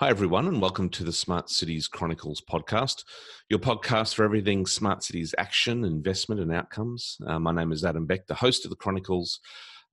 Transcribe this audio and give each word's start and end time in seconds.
Hi, 0.00 0.08
everyone, 0.08 0.48
and 0.48 0.60
welcome 0.60 0.88
to 0.88 1.04
the 1.04 1.12
Smart 1.12 1.48
Cities 1.48 1.86
Chronicles 1.86 2.42
podcast, 2.50 3.04
your 3.48 3.60
podcast 3.60 4.16
for 4.16 4.24
everything 4.24 4.66
smart 4.66 5.04
cities 5.04 5.36
action, 5.38 5.84
investment, 5.84 6.40
and 6.40 6.52
outcomes. 6.52 7.16
Uh, 7.24 7.38
my 7.38 7.52
name 7.52 7.70
is 7.70 7.84
Adam 7.84 8.04
Beck, 8.04 8.26
the 8.26 8.34
host 8.34 8.64
of 8.64 8.70
the 8.70 8.76
Chronicles. 8.76 9.38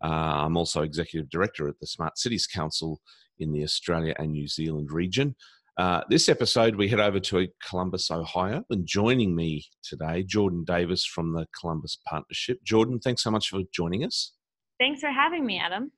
Uh, 0.03 0.07
I'm 0.07 0.57
also 0.57 0.81
executive 0.81 1.29
director 1.29 1.67
at 1.67 1.79
the 1.79 1.85
Smart 1.85 2.17
Cities 2.17 2.47
Council 2.47 2.99
in 3.37 3.53
the 3.53 3.61
Australia 3.61 4.15
and 4.17 4.31
New 4.31 4.47
Zealand 4.47 4.91
region. 4.91 5.35
Uh, 5.77 6.01
this 6.09 6.29
episode, 6.29 6.77
we 6.77 6.87
head 6.87 6.99
over 6.99 7.19
to 7.19 7.47
Columbus, 7.69 8.09
Ohio, 8.09 8.63
and 8.71 8.87
joining 8.87 9.35
me 9.35 9.65
today, 9.83 10.23
Jordan 10.23 10.63
Davis 10.63 11.05
from 11.05 11.33
the 11.33 11.45
Columbus 11.59 11.99
Partnership. 12.07 12.57
Jordan, 12.63 12.99
thanks 12.99 13.21
so 13.21 13.29
much 13.29 13.49
for 13.49 13.61
joining 13.71 14.03
us. 14.03 14.33
Thanks 14.79 14.99
for 14.99 15.11
having 15.11 15.45
me, 15.45 15.59
Adam. 15.59 15.91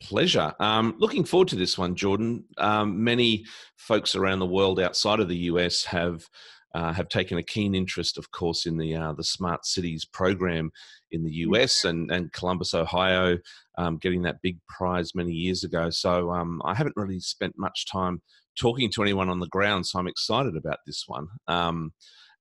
Pleasure. 0.00 0.52
Um, 0.60 0.94
looking 0.98 1.24
forward 1.24 1.48
to 1.48 1.56
this 1.56 1.78
one, 1.78 1.94
Jordan. 1.94 2.44
Um, 2.58 3.02
many 3.02 3.44
folks 3.76 4.14
around 4.14 4.40
the 4.40 4.46
world 4.46 4.80
outside 4.80 5.20
of 5.20 5.28
the 5.28 5.36
US 5.36 5.84
have 5.84 6.28
uh, 6.74 6.92
have 6.92 7.08
taken 7.08 7.36
a 7.36 7.42
keen 7.42 7.74
interest, 7.74 8.16
of 8.16 8.30
course, 8.30 8.66
in 8.66 8.78
the 8.78 8.96
uh, 8.96 9.12
the 9.12 9.24
smart 9.24 9.66
cities 9.66 10.04
program 10.04 10.70
in 11.10 11.22
the 11.22 11.32
US 11.46 11.80
mm-hmm. 11.80 11.88
and 11.88 12.10
and 12.10 12.32
Columbus, 12.32 12.74
Ohio, 12.74 13.38
um, 13.78 13.98
getting 13.98 14.22
that 14.22 14.42
big 14.42 14.58
prize 14.68 15.14
many 15.14 15.32
years 15.32 15.64
ago. 15.64 15.90
So 15.90 16.30
um, 16.30 16.62
I 16.64 16.74
haven't 16.74 16.96
really 16.96 17.20
spent 17.20 17.58
much 17.58 17.86
time 17.86 18.22
talking 18.58 18.90
to 18.90 19.02
anyone 19.02 19.28
on 19.28 19.40
the 19.40 19.48
ground, 19.48 19.86
so 19.86 19.98
I'm 19.98 20.08
excited 20.08 20.56
about 20.56 20.78
this 20.86 21.04
one. 21.06 21.28
Um, 21.46 21.92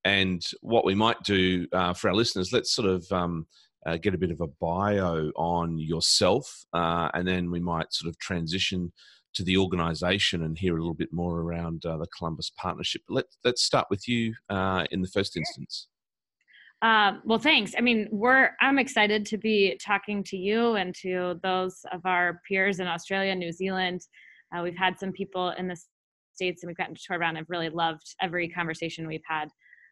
and 0.04 0.44
what 0.62 0.86
we 0.86 0.96
might 0.96 1.22
do 1.24 1.68
uh, 1.74 1.94
for 1.94 2.10
our 2.10 2.16
listeners, 2.16 2.52
let's 2.52 2.74
sort 2.74 2.88
of 2.88 3.06
um, 3.12 3.46
uh, 3.86 3.98
get 3.98 4.14
a 4.14 4.18
bit 4.18 4.32
of 4.32 4.42
a 4.42 4.48
bio 4.60 5.32
on 5.36 5.78
yourself, 5.78 6.66
uh, 6.74 7.10
and 7.14 7.28
then 7.28 7.52
we 7.52 7.60
might 7.60 7.94
sort 7.94 8.10
of 8.10 8.18
transition 8.20 8.92
to 9.34 9.44
the 9.44 9.58
organisation 9.58 10.44
and 10.44 10.58
hear 10.58 10.76
a 10.76 10.80
little 10.80 10.94
bit 10.94 11.12
more 11.12 11.40
around 11.40 11.86
uh, 11.86 11.98
the 11.98 12.08
Columbus 12.18 12.52
partnership. 12.58 13.02
Let, 13.10 13.26
let's 13.44 13.64
start 13.64 13.88
with 13.90 14.08
you 14.08 14.34
uh, 14.50 14.86
in 14.92 15.02
the 15.02 15.08
first 15.08 15.38
instance. 15.38 15.88
Uh, 16.82 17.14
well, 17.26 17.40
thanks. 17.40 17.74
I 17.78 17.82
mean, 17.82 18.10
we're 18.12 18.52
I'm 18.60 18.80
excited 18.80 19.26
to 19.28 19.38
be 19.38 19.80
talking 19.84 20.24
to 20.26 20.38
you 20.38 20.74
and 20.76 20.96
to 20.96 21.40
those 21.44 21.82
of 21.94 22.02
our 22.06 22.42
peers 22.48 22.80
in 22.80 22.88
Australia, 22.88 23.36
New 23.36 23.52
Zealand. 23.52 24.02
Uh, 24.56 24.64
we've 24.64 24.78
had 24.78 25.00
some 25.00 25.12
people 25.12 25.50
in 25.52 25.68
the 25.68 25.80
states, 26.34 26.64
and 26.64 26.70
we've 26.70 26.78
gotten 26.78 26.96
to 26.96 27.02
tour 27.06 27.20
around. 27.20 27.38
I've 27.38 27.50
really 27.50 27.70
loved 27.70 28.16
every 28.20 28.50
conversation 28.50 29.08
we've 29.08 29.22
had 29.28 29.50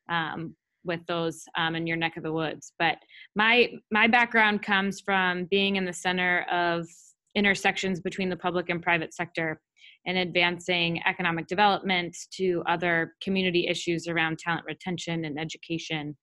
um, 0.10 0.56
with 0.84 1.06
those 1.08 1.44
um, 1.58 1.76
in 1.76 1.88
your 1.88 1.98
neck 1.98 2.18
of 2.18 2.24
the 2.24 2.32
woods. 2.32 2.74
But 2.80 2.98
my 3.36 3.72
my 3.92 4.08
background 4.08 4.62
comes 4.62 5.02
from 5.02 5.46
being 5.46 5.76
in 5.76 5.86
the 5.86 5.94
center 5.94 6.46
of 6.52 6.88
intersections 7.36 8.00
between 8.00 8.30
the 8.30 8.36
public 8.36 8.70
and 8.70 8.82
private 8.82 9.14
sector 9.14 9.62
and 10.06 10.18
advancing 10.18 11.02
economic 11.06 11.48
development 11.48 12.16
to 12.32 12.64
other 12.68 13.14
community 13.22 13.68
issues 13.68 14.08
around 14.08 14.40
talent 14.40 14.66
retention 14.66 15.26
and 15.26 15.40
education 15.40 16.18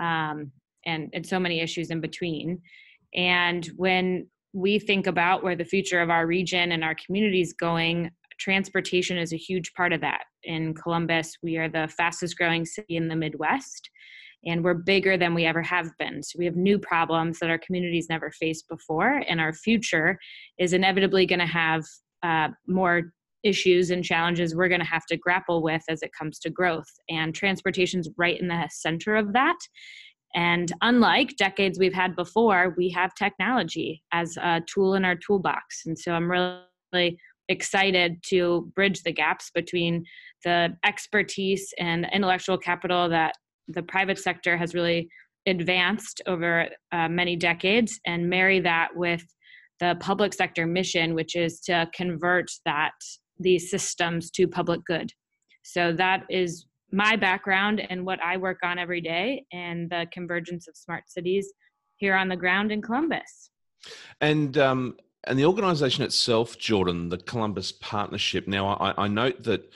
um, 0.00 0.50
and, 0.86 1.10
and 1.12 1.26
so 1.26 1.38
many 1.38 1.60
issues 1.60 1.90
in 1.90 2.00
between 2.00 2.60
and 3.14 3.66
when 3.76 4.26
we 4.52 4.78
think 4.78 5.06
about 5.06 5.42
where 5.42 5.56
the 5.56 5.64
future 5.64 6.00
of 6.00 6.10
our 6.10 6.26
region 6.26 6.72
and 6.72 6.82
our 6.82 6.94
community 6.94 7.40
is 7.40 7.52
going 7.52 8.10
transportation 8.38 9.18
is 9.18 9.32
a 9.32 9.36
huge 9.36 9.72
part 9.74 9.92
of 9.92 10.00
that. 10.00 10.24
In 10.44 10.74
Columbus, 10.74 11.36
we 11.42 11.56
are 11.56 11.68
the 11.68 11.92
fastest 11.96 12.36
growing 12.36 12.64
city 12.64 12.96
in 12.96 13.08
the 13.08 13.16
Midwest, 13.16 13.90
and 14.44 14.62
we're 14.62 14.74
bigger 14.74 15.16
than 15.16 15.34
we 15.34 15.44
ever 15.44 15.62
have 15.62 15.90
been. 15.98 16.22
So 16.22 16.36
we 16.38 16.44
have 16.44 16.56
new 16.56 16.78
problems 16.78 17.38
that 17.38 17.50
our 17.50 17.58
communities 17.58 18.06
never 18.08 18.30
faced 18.30 18.68
before, 18.68 19.22
and 19.28 19.40
our 19.40 19.52
future 19.52 20.18
is 20.58 20.72
inevitably 20.72 21.26
going 21.26 21.40
to 21.40 21.46
have 21.46 21.84
uh, 22.22 22.48
more 22.66 23.12
issues 23.44 23.90
and 23.90 24.04
challenges 24.04 24.54
we're 24.54 24.68
going 24.68 24.80
to 24.80 24.86
have 24.86 25.06
to 25.06 25.16
grapple 25.16 25.62
with 25.62 25.82
as 25.88 26.02
it 26.02 26.10
comes 26.18 26.38
to 26.40 26.50
growth. 26.50 26.88
And 27.08 27.34
transportation's 27.34 28.08
right 28.16 28.40
in 28.40 28.48
the 28.48 28.68
center 28.70 29.16
of 29.16 29.32
that. 29.32 29.56
And 30.34 30.72
unlike 30.82 31.36
decades 31.36 31.78
we've 31.78 31.94
had 31.94 32.14
before, 32.14 32.74
we 32.76 32.90
have 32.90 33.14
technology 33.14 34.02
as 34.12 34.36
a 34.36 34.60
tool 34.66 34.94
in 34.94 35.04
our 35.04 35.14
toolbox. 35.16 35.86
And 35.86 35.98
so 35.98 36.12
I'm 36.12 36.30
really 36.30 37.18
excited 37.48 38.22
to 38.22 38.70
bridge 38.74 39.02
the 39.02 39.12
gaps 39.12 39.50
between 39.54 40.04
the 40.44 40.76
expertise 40.84 41.72
and 41.78 42.06
intellectual 42.12 42.58
capital 42.58 43.08
that 43.08 43.34
the 43.68 43.82
private 43.82 44.18
sector 44.18 44.56
has 44.56 44.74
really 44.74 45.08
advanced 45.46 46.20
over 46.26 46.68
uh, 46.92 47.08
many 47.08 47.36
decades 47.36 47.98
and 48.06 48.28
marry 48.28 48.60
that 48.60 48.88
with 48.94 49.24
the 49.80 49.96
public 50.00 50.34
sector 50.34 50.66
mission 50.66 51.14
which 51.14 51.36
is 51.36 51.60
to 51.60 51.88
convert 51.94 52.50
that 52.64 52.92
these 53.38 53.70
systems 53.70 54.30
to 54.32 54.48
public 54.48 54.84
good. 54.84 55.12
So 55.62 55.92
that 55.92 56.24
is 56.28 56.66
my 56.90 57.16
background 57.16 57.80
and 57.90 58.04
what 58.04 58.18
i 58.22 58.36
work 58.36 58.58
on 58.62 58.78
every 58.78 59.00
day 59.00 59.44
and 59.52 59.90
the 59.90 60.06
convergence 60.10 60.68
of 60.68 60.76
smart 60.76 61.04
cities 61.08 61.52
here 61.96 62.14
on 62.14 62.28
the 62.28 62.36
ground 62.36 62.72
in 62.72 62.80
columbus. 62.80 63.50
And 64.20 64.56
um, 64.56 64.96
and 65.28 65.38
the 65.38 65.44
organisation 65.44 66.04
itself, 66.04 66.58
Jordan, 66.58 67.08
the 67.08 67.18
Columbus 67.18 67.72
Partnership. 67.72 68.48
Now, 68.48 68.68
I, 68.74 69.04
I, 69.04 69.08
note 69.08 69.42
that 69.44 69.70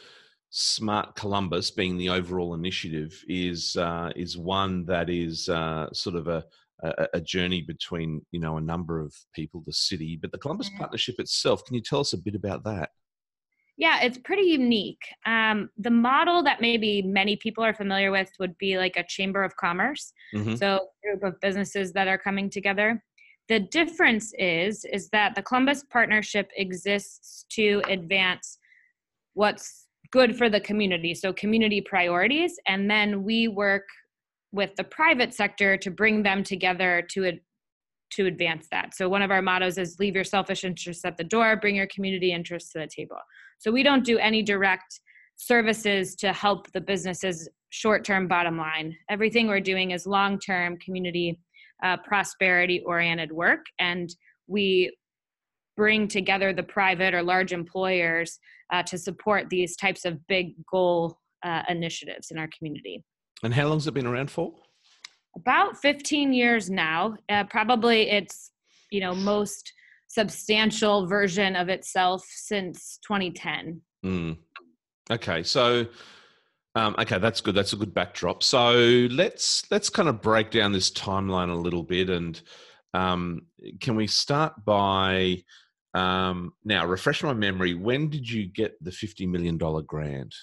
Smart 0.51 1.15
Columbus, 1.15 1.71
being 1.71 1.97
the 1.97 2.09
overall 2.09 2.55
initiative, 2.55 3.13
is 3.29 3.77
uh, 3.77 4.11
is 4.17 4.37
one 4.37 4.85
that 4.87 5.11
is 5.11 5.49
uh, 5.49 5.93
sort 5.93 6.17
of 6.17 6.29
a, 6.29 6.45
a, 6.83 7.09
a 7.15 7.21
journey 7.21 7.63
between 7.63 8.25
you 8.33 8.41
know 8.41 8.57
a 8.57 8.61
number 8.61 9.01
of 9.01 9.15
people, 9.35 9.63
the 9.67 9.73
city, 9.73 10.19
but 10.21 10.33
the 10.33 10.39
Columbus 10.39 10.69
mm-hmm. 10.69 10.79
Partnership 10.79 11.17
itself. 11.19 11.65
Can 11.65 11.75
you 11.75 11.83
tell 11.83 12.01
us 12.01 12.13
a 12.13 12.19
bit 12.19 12.35
about 12.35 12.65
that? 12.65 12.91
Yeah, 13.77 14.01
it's 14.03 14.19
pretty 14.19 14.43
unique. 14.43 15.03
Um, 15.27 15.71
the 15.79 15.91
model 15.91 16.43
that 16.43 16.61
maybe 16.61 17.03
many 17.03 17.37
people 17.37 17.65
are 17.65 17.75
familiar 17.75 18.11
with 18.11 18.31
would 18.39 18.57
be 18.59 18.79
like 18.79 18.97
a 18.97 19.05
chamber 19.05 19.43
of 19.43 19.57
commerce. 19.57 20.13
Mm-hmm. 20.35 20.57
So, 20.57 20.77
a 20.77 21.07
group 21.07 21.25
of 21.25 21.41
businesses 21.41 21.93
that 21.93 22.09
are 22.09 22.19
coming 22.19 22.51
together. 22.51 23.03
The 23.49 23.61
difference 23.61 24.33
is 24.39 24.85
is 24.85 25.09
that 25.11 25.35
the 25.35 25.43
Columbus 25.43 25.85
partnership 25.91 26.51
exists 26.57 27.45
to 27.51 27.83
advance 27.89 28.59
what's 29.35 29.87
good 30.11 30.37
for 30.37 30.49
the 30.49 30.61
community, 30.61 31.15
so 31.15 31.33
community 31.33 31.81
priorities, 31.81 32.59
and 32.67 32.91
then 32.91 33.25
we 33.25 33.49
work 33.49 33.85
with 34.53 34.77
the 34.77 34.85
private 34.85 35.33
sector 35.35 35.77
to 35.79 35.91
bring 35.91 36.23
them 36.23 36.45
together 36.45 37.03
to 37.11 37.39
to 38.11 38.27
advance 38.27 38.69
that. 38.71 38.95
So 38.95 39.09
one 39.09 39.23
of 39.23 39.31
our 39.31 39.41
mottos 39.41 39.79
is 39.79 39.99
leave 39.99 40.15
your 40.15 40.25
selfish 40.25 40.65
interests 40.65 41.05
at 41.05 41.17
the 41.17 41.25
door, 41.25 41.57
bring 41.57 41.77
your 41.77 41.87
community 41.87 42.33
interests 42.33 42.73
to 42.73 42.81
the 42.81 42.87
table. 42.87 43.17
So 43.59 43.73
we 43.73 43.83
don't 43.83 44.05
do 44.05 44.19
any 44.19 44.43
direct 44.43 45.01
services 45.37 46.15
to 46.17 46.33
help 46.35 46.71
the 46.73 46.81
businesses 46.81 47.49
short-term 47.71 48.29
bottom 48.29 48.59
line. 48.59 48.95
Everything 49.09 49.47
we're 49.47 49.61
doing 49.61 49.93
is 49.93 50.07
long-term 50.07 50.77
community 50.77 51.41
uh, 51.83 51.97
prosperity 51.99 52.83
oriented 52.87 53.33
work. 53.33 53.67
And 53.79 54.15
we 54.47 54.95
bring 55.77 56.09
together 56.09 56.53
the 56.53 56.63
private 56.63 57.15
or 57.15 57.23
large 57.23 57.53
employers 57.53 58.39
uh, 58.73 58.83
to 58.85 58.99
support 58.99 59.49
these 59.51 59.77
types 59.77 60.05
of 60.05 60.27
big 60.27 60.55
goal 60.71 61.19
uh, 61.43 61.63
initiatives 61.69 62.31
in 62.31 62.39
our 62.39 62.49
community. 62.57 63.05
And 63.43 63.53
how 63.53 63.67
long 63.67 63.77
has 63.77 63.87
it 63.87 63.95
been 63.95 64.07
around 64.07 64.31
for? 64.31 64.53
About 65.37 65.77
15 65.79 66.33
years 66.33 66.71
now. 66.71 67.17
Uh, 67.29 67.45
probably 67.45 68.11
its 68.11 68.53
you 68.93 69.01
know 69.01 69.15
most 69.15 69.73
substantial 70.07 71.07
version 71.07 71.57
of 71.57 71.69
itself 71.69 72.23
since 72.29 72.99
2010 73.09 73.81
mm. 74.05 74.37
okay 75.11 75.43
so 75.43 75.87
um, 76.75 76.95
okay, 76.99 77.19
that's 77.19 77.41
good. 77.41 77.55
That's 77.55 77.75
a 77.75 77.77
good 77.77 77.93
backdrop. 77.93 78.43
So 78.43 78.73
let's 79.11 79.71
let's 79.71 79.91
kind 79.91 80.09
of 80.09 80.23
break 80.23 80.51
down 80.51 80.73
this 80.73 80.91
timeline 80.91 81.51
a 81.51 81.55
little 81.55 81.83
bit, 81.83 82.09
and 82.09 82.41
um, 82.95 83.43
can 83.81 83.95
we 83.95 84.07
start 84.07 84.65
by 84.65 85.43
um, 85.95 86.53
now 86.65 86.87
refresh 86.87 87.23
my 87.23 87.35
memory? 87.35 87.75
When 87.75 88.09
did 88.09 88.29
you 88.29 88.47
get 88.47 88.83
the 88.83 88.93
fifty 88.93 89.27
million 89.27 89.59
dollar 89.59 89.83
grant? 89.83 90.35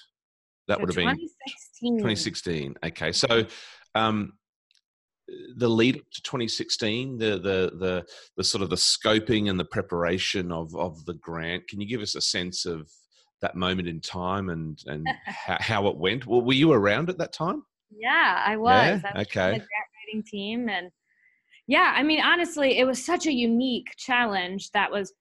That 0.68 0.76
so 0.76 0.80
would 0.82 0.90
have 0.90 0.96
2016. 0.96 1.96
been 1.96 1.98
2016. 1.98 2.74
Okay, 2.84 3.10
so 3.10 3.44
um, 3.96 4.34
the 5.56 5.68
lead 5.68 5.96
up 5.96 6.10
to 6.12 6.22
2016, 6.22 7.18
the 7.18 7.24
the 7.24 7.72
the 7.76 8.06
the 8.36 8.44
sort 8.44 8.62
of 8.62 8.70
the 8.70 8.76
scoping 8.76 9.50
and 9.50 9.58
the 9.58 9.64
preparation 9.64 10.52
of 10.52 10.74
of 10.76 11.04
the 11.06 11.14
grant. 11.14 11.66
Can 11.66 11.80
you 11.80 11.88
give 11.88 12.02
us 12.02 12.14
a 12.14 12.20
sense 12.20 12.66
of 12.66 12.88
that 13.40 13.56
moment 13.56 13.88
in 13.88 14.00
time 14.00 14.48
and 14.50 14.82
and 14.86 15.08
how, 15.24 15.56
how, 15.60 15.86
it 15.88 15.96
went. 15.96 16.26
Well, 16.26 16.42
were 16.42 16.52
you 16.52 16.72
around 16.72 17.10
at 17.10 17.18
that 17.18 17.32
time? 17.32 17.64
Yeah, 17.90 18.42
I 18.44 18.56
was. 18.56 18.70
Yeah? 18.70 18.82
I 18.82 18.92
was 18.92 19.26
okay. 19.26 19.50
The 19.50 19.58
grant 19.58 19.68
writing 20.06 20.24
team, 20.26 20.68
and 20.68 20.90
yeah, 21.66 21.94
I 21.96 22.02
mean, 22.02 22.20
honestly, 22.20 22.78
it 22.78 22.84
was 22.84 23.04
such 23.04 23.26
a 23.26 23.32
unique 23.32 23.88
challenge 23.96 24.70
that 24.72 24.90
was 24.90 25.12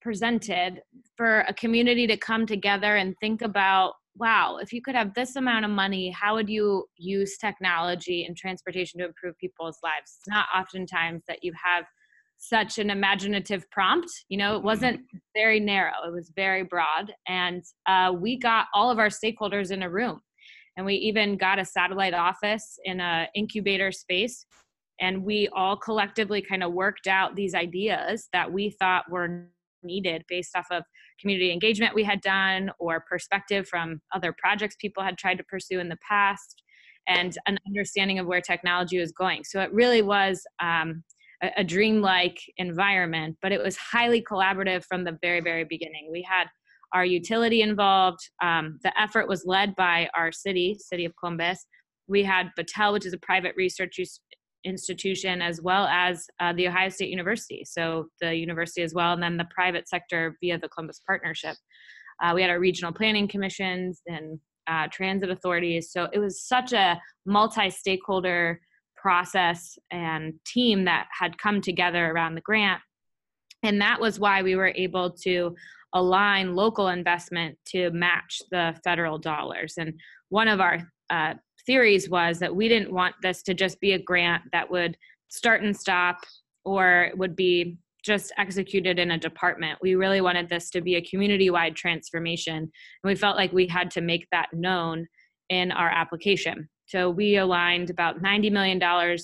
presented 0.00 0.80
for 1.16 1.40
a 1.40 1.54
community 1.54 2.06
to 2.06 2.16
come 2.16 2.46
together 2.46 2.96
and 2.96 3.14
think 3.20 3.42
about. 3.42 3.94
Wow, 4.14 4.58
if 4.58 4.74
you 4.74 4.82
could 4.82 4.94
have 4.94 5.14
this 5.14 5.36
amount 5.36 5.64
of 5.64 5.70
money, 5.70 6.10
how 6.10 6.34
would 6.34 6.50
you 6.50 6.84
use 6.98 7.38
technology 7.38 8.26
and 8.26 8.36
transportation 8.36 9.00
to 9.00 9.06
improve 9.06 9.38
people's 9.38 9.78
lives? 9.82 10.18
It's 10.18 10.28
not 10.28 10.48
oftentimes 10.54 11.22
that 11.28 11.38
you 11.40 11.54
have 11.64 11.86
such 12.42 12.78
an 12.78 12.90
imaginative 12.90 13.70
prompt. 13.70 14.10
You 14.28 14.36
know, 14.36 14.54
it 14.54 14.58
mm-hmm. 14.58 14.66
wasn't 14.66 15.00
very 15.34 15.60
narrow, 15.60 15.92
it 16.06 16.12
was 16.12 16.32
very 16.34 16.64
broad. 16.64 17.12
And 17.28 17.62
uh, 17.86 18.12
we 18.18 18.36
got 18.36 18.66
all 18.74 18.90
of 18.90 18.98
our 18.98 19.08
stakeholders 19.08 19.70
in 19.70 19.82
a 19.82 19.90
room. 19.90 20.20
And 20.76 20.84
we 20.84 20.94
even 20.94 21.36
got 21.36 21.60
a 21.60 21.64
satellite 21.64 22.14
office 22.14 22.78
in 22.84 22.98
a 22.98 23.28
incubator 23.36 23.92
space. 23.92 24.44
And 25.00 25.24
we 25.24 25.48
all 25.54 25.76
collectively 25.76 26.42
kind 26.42 26.64
of 26.64 26.72
worked 26.72 27.06
out 27.06 27.36
these 27.36 27.54
ideas 27.54 28.28
that 28.32 28.52
we 28.52 28.70
thought 28.70 29.04
were 29.10 29.48
needed 29.84 30.24
based 30.28 30.56
off 30.56 30.66
of 30.70 30.82
community 31.20 31.52
engagement 31.52 31.94
we 31.94 32.04
had 32.04 32.20
done 32.22 32.70
or 32.80 33.04
perspective 33.08 33.68
from 33.68 34.00
other 34.14 34.34
projects 34.36 34.76
people 34.80 35.02
had 35.02 35.18
tried 35.18 35.38
to 35.38 35.44
pursue 35.44 35.78
in 35.78 35.88
the 35.88 35.98
past 36.08 36.62
and 37.08 37.36
an 37.46 37.58
understanding 37.66 38.18
of 38.18 38.26
where 38.26 38.40
technology 38.40 38.98
was 38.98 39.12
going. 39.12 39.42
So 39.44 39.60
it 39.60 39.72
really 39.72 40.02
was 40.02 40.42
um, 40.60 41.02
a, 41.42 41.50
a 41.58 41.64
dreamlike 41.64 42.38
environment, 42.56 43.36
but 43.42 43.52
it 43.52 43.62
was 43.62 43.76
highly 43.76 44.22
collaborative 44.22 44.84
from 44.84 45.04
the 45.04 45.18
very, 45.20 45.40
very 45.40 45.64
beginning. 45.64 46.08
We 46.10 46.22
had 46.22 46.46
our 46.92 47.04
utility 47.04 47.62
involved. 47.62 48.20
Um, 48.42 48.78
the 48.82 48.98
effort 49.00 49.28
was 49.28 49.44
led 49.46 49.74
by 49.76 50.08
our 50.14 50.30
city, 50.30 50.76
City 50.78 51.04
of 51.04 51.12
Columbus. 51.18 51.64
We 52.06 52.22
had 52.22 52.50
Battelle, 52.58 52.92
which 52.92 53.06
is 53.06 53.14
a 53.14 53.18
private 53.18 53.54
research 53.56 53.98
institution, 54.64 55.42
as 55.42 55.60
well 55.62 55.86
as 55.86 56.26
uh, 56.40 56.52
the 56.52 56.68
Ohio 56.68 56.88
State 56.88 57.08
University. 57.08 57.64
So 57.64 58.08
the 58.20 58.34
university 58.34 58.82
as 58.82 58.94
well, 58.94 59.12
and 59.14 59.22
then 59.22 59.36
the 59.36 59.48
private 59.54 59.88
sector 59.88 60.36
via 60.40 60.58
the 60.58 60.68
Columbus 60.68 61.00
Partnership. 61.06 61.56
Uh, 62.22 62.32
we 62.34 62.42
had 62.42 62.50
our 62.50 62.60
regional 62.60 62.92
planning 62.92 63.26
commissions 63.26 64.02
and 64.06 64.38
uh, 64.68 64.86
transit 64.92 65.30
authorities. 65.30 65.90
So 65.90 66.08
it 66.12 66.18
was 66.18 66.46
such 66.46 66.72
a 66.72 67.00
multi 67.26 67.70
stakeholder 67.70 68.60
process 69.02 69.76
and 69.90 70.32
team 70.46 70.84
that 70.84 71.08
had 71.18 71.36
come 71.36 71.60
together 71.60 72.10
around 72.10 72.36
the 72.36 72.40
grant. 72.40 72.80
And 73.64 73.80
that 73.80 74.00
was 74.00 74.20
why 74.20 74.42
we 74.42 74.54
were 74.54 74.72
able 74.76 75.10
to 75.24 75.54
align 75.92 76.54
local 76.54 76.88
investment 76.88 77.58
to 77.66 77.90
match 77.90 78.40
the 78.50 78.74
federal 78.82 79.18
dollars. 79.18 79.74
And 79.76 79.92
one 80.30 80.48
of 80.48 80.60
our 80.60 80.80
uh, 81.10 81.34
theories 81.66 82.08
was 82.08 82.38
that 82.38 82.54
we 82.54 82.68
didn't 82.68 82.92
want 82.92 83.14
this 83.22 83.42
to 83.42 83.54
just 83.54 83.80
be 83.80 83.92
a 83.92 84.02
grant 84.02 84.42
that 84.52 84.70
would 84.70 84.96
start 85.28 85.62
and 85.62 85.76
stop 85.76 86.18
or 86.64 87.10
would 87.16 87.36
be 87.36 87.76
just 88.04 88.32
executed 88.38 88.98
in 88.98 89.12
a 89.12 89.18
department. 89.18 89.78
We 89.82 89.94
really 89.94 90.20
wanted 90.20 90.48
this 90.48 90.70
to 90.70 90.80
be 90.80 90.96
a 90.96 91.02
community 91.02 91.50
wide 91.50 91.76
transformation. 91.76 92.56
And 92.56 92.70
we 93.04 93.14
felt 93.14 93.36
like 93.36 93.52
we 93.52 93.66
had 93.66 93.90
to 93.92 94.00
make 94.00 94.26
that 94.32 94.48
known 94.52 95.06
in 95.48 95.70
our 95.72 95.88
application. 95.88 96.68
So 96.86 97.10
we 97.10 97.36
aligned 97.36 97.90
about 97.90 98.22
$90 98.22 98.50
million 98.52 98.82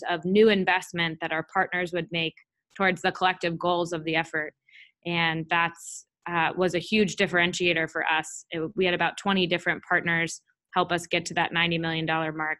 of 0.09 0.25
new 0.25 0.49
investment 0.49 1.19
that 1.21 1.33
our 1.33 1.47
partners 1.53 1.93
would 1.93 2.07
make 2.11 2.35
towards 2.77 3.03
the 3.03 3.13
collective 3.13 3.59
goals 3.59 3.93
of 3.93 4.05
the 4.05 4.15
effort. 4.15 4.55
And 5.05 5.47
that's 5.51 6.07
uh, 6.29 6.53
was 6.57 6.75
a 6.75 6.79
huge 6.79 7.17
differentiator 7.17 7.91
for 7.91 8.05
us. 8.05 8.45
It, 8.51 8.71
we 8.77 8.85
had 8.85 8.95
about 8.95 9.17
20 9.17 9.47
different 9.47 9.83
partners 9.89 10.43
help 10.75 10.93
us 10.93 11.07
get 11.07 11.25
to 11.27 11.35
that 11.35 11.53
$90 11.53 11.81
million 11.81 12.07
mark. 12.07 12.59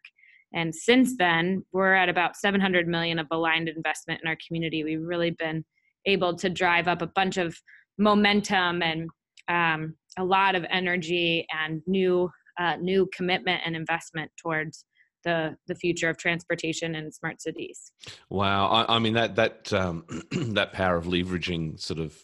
And 0.55 0.75
since 0.75 1.17
then, 1.19 1.65
we're 1.73 1.95
at 1.95 2.09
about 2.09 2.37
700 2.37 2.89
million 2.89 3.19
of 3.19 3.27
aligned 3.31 3.69
investment 3.69 4.21
in 4.23 4.29
our 4.29 4.37
community. 4.47 4.83
We've 4.83 5.03
really 5.03 5.31
been 5.31 5.65
able 6.07 6.35
to 6.37 6.49
drive 6.49 6.89
up 6.89 7.03
a 7.03 7.07
bunch 7.09 7.37
of 7.37 7.55
momentum 7.99 8.83
and 8.83 9.11
um, 9.49 9.95
a 10.19 10.25
lot 10.25 10.55
of 10.55 10.65
energy 10.71 11.47
and 11.53 11.83
new 11.87 12.31
uh, 12.59 12.77
new 12.77 13.09
commitment 13.15 13.63
and 13.65 13.77
investment 13.77 14.31
towards 14.37 14.85
the 15.25 15.57
the 15.67 15.75
future 15.75 16.09
of 16.09 16.17
transportation 16.17 16.95
and 16.95 17.13
smart 17.13 17.41
cities. 17.41 17.93
Wow, 18.31 18.67
I, 18.67 18.97
I 18.97 18.99
mean 18.99 19.15
that 19.15 19.37
that 19.37 19.73
um, 19.73 20.05
that 20.31 20.73
power 20.73 20.97
of 20.97 21.07
leveraging 21.07 21.81
sort 21.81 22.01
of 22.01 22.17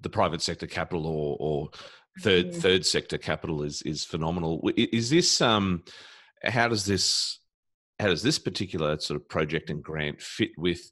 the 0.00 0.08
private 0.08 0.40
sector 0.42 0.66
capital 0.66 1.06
or, 1.06 1.36
or 1.40 1.70
3rd 2.20 2.50
mm-hmm. 2.50 2.60
third 2.60 2.86
sector 2.86 3.18
capital 3.18 3.62
is 3.62 3.82
is 3.82 4.04
phenomenal. 4.04 4.68
Is 4.76 5.10
this 5.10 5.40
um, 5.40 5.84
how 6.42 6.68
does 6.68 6.84
this 6.84 7.40
how 7.98 8.06
does 8.08 8.22
this 8.22 8.38
particular 8.38 8.98
sort 8.98 9.20
of 9.20 9.28
project 9.28 9.70
and 9.70 9.82
grant 9.82 10.22
fit 10.22 10.50
with 10.56 10.90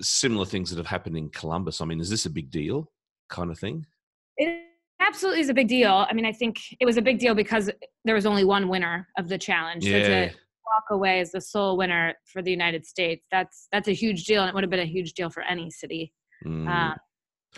similar 0.00 0.46
things 0.46 0.70
that 0.70 0.78
have 0.78 0.86
happened 0.86 1.16
in 1.16 1.28
Columbus? 1.28 1.80
I 1.80 1.84
mean, 1.84 2.00
is 2.00 2.10
this 2.10 2.26
a 2.26 2.30
big 2.30 2.50
deal 2.50 2.90
kind 3.28 3.50
of 3.50 3.58
thing? 3.58 3.86
Absolutely 5.14 5.40
is 5.42 5.48
a 5.48 5.54
big 5.54 5.68
deal. 5.68 6.06
I 6.08 6.12
mean, 6.12 6.26
I 6.26 6.32
think 6.32 6.56
it 6.80 6.84
was 6.84 6.96
a 6.96 7.02
big 7.02 7.20
deal 7.20 7.36
because 7.36 7.70
there 8.04 8.16
was 8.16 8.26
only 8.26 8.42
one 8.44 8.68
winner 8.68 9.06
of 9.16 9.28
the 9.28 9.38
challenge. 9.38 9.86
Yeah. 9.86 10.02
So 10.02 10.08
to 10.08 10.26
walk 10.26 10.84
away 10.90 11.20
as 11.20 11.30
the 11.30 11.40
sole 11.40 11.76
winner 11.76 12.14
for 12.26 12.42
the 12.42 12.50
United 12.50 12.84
States, 12.84 13.24
that's 13.30 13.68
that's 13.70 13.86
a 13.86 13.92
huge 13.92 14.24
deal, 14.24 14.42
and 14.42 14.48
it 14.48 14.54
would 14.54 14.64
have 14.64 14.70
been 14.70 14.80
a 14.80 14.84
huge 14.84 15.12
deal 15.12 15.30
for 15.30 15.44
any 15.44 15.70
city. 15.70 16.12
Mm. 16.44 16.68
Uh, 16.68 16.94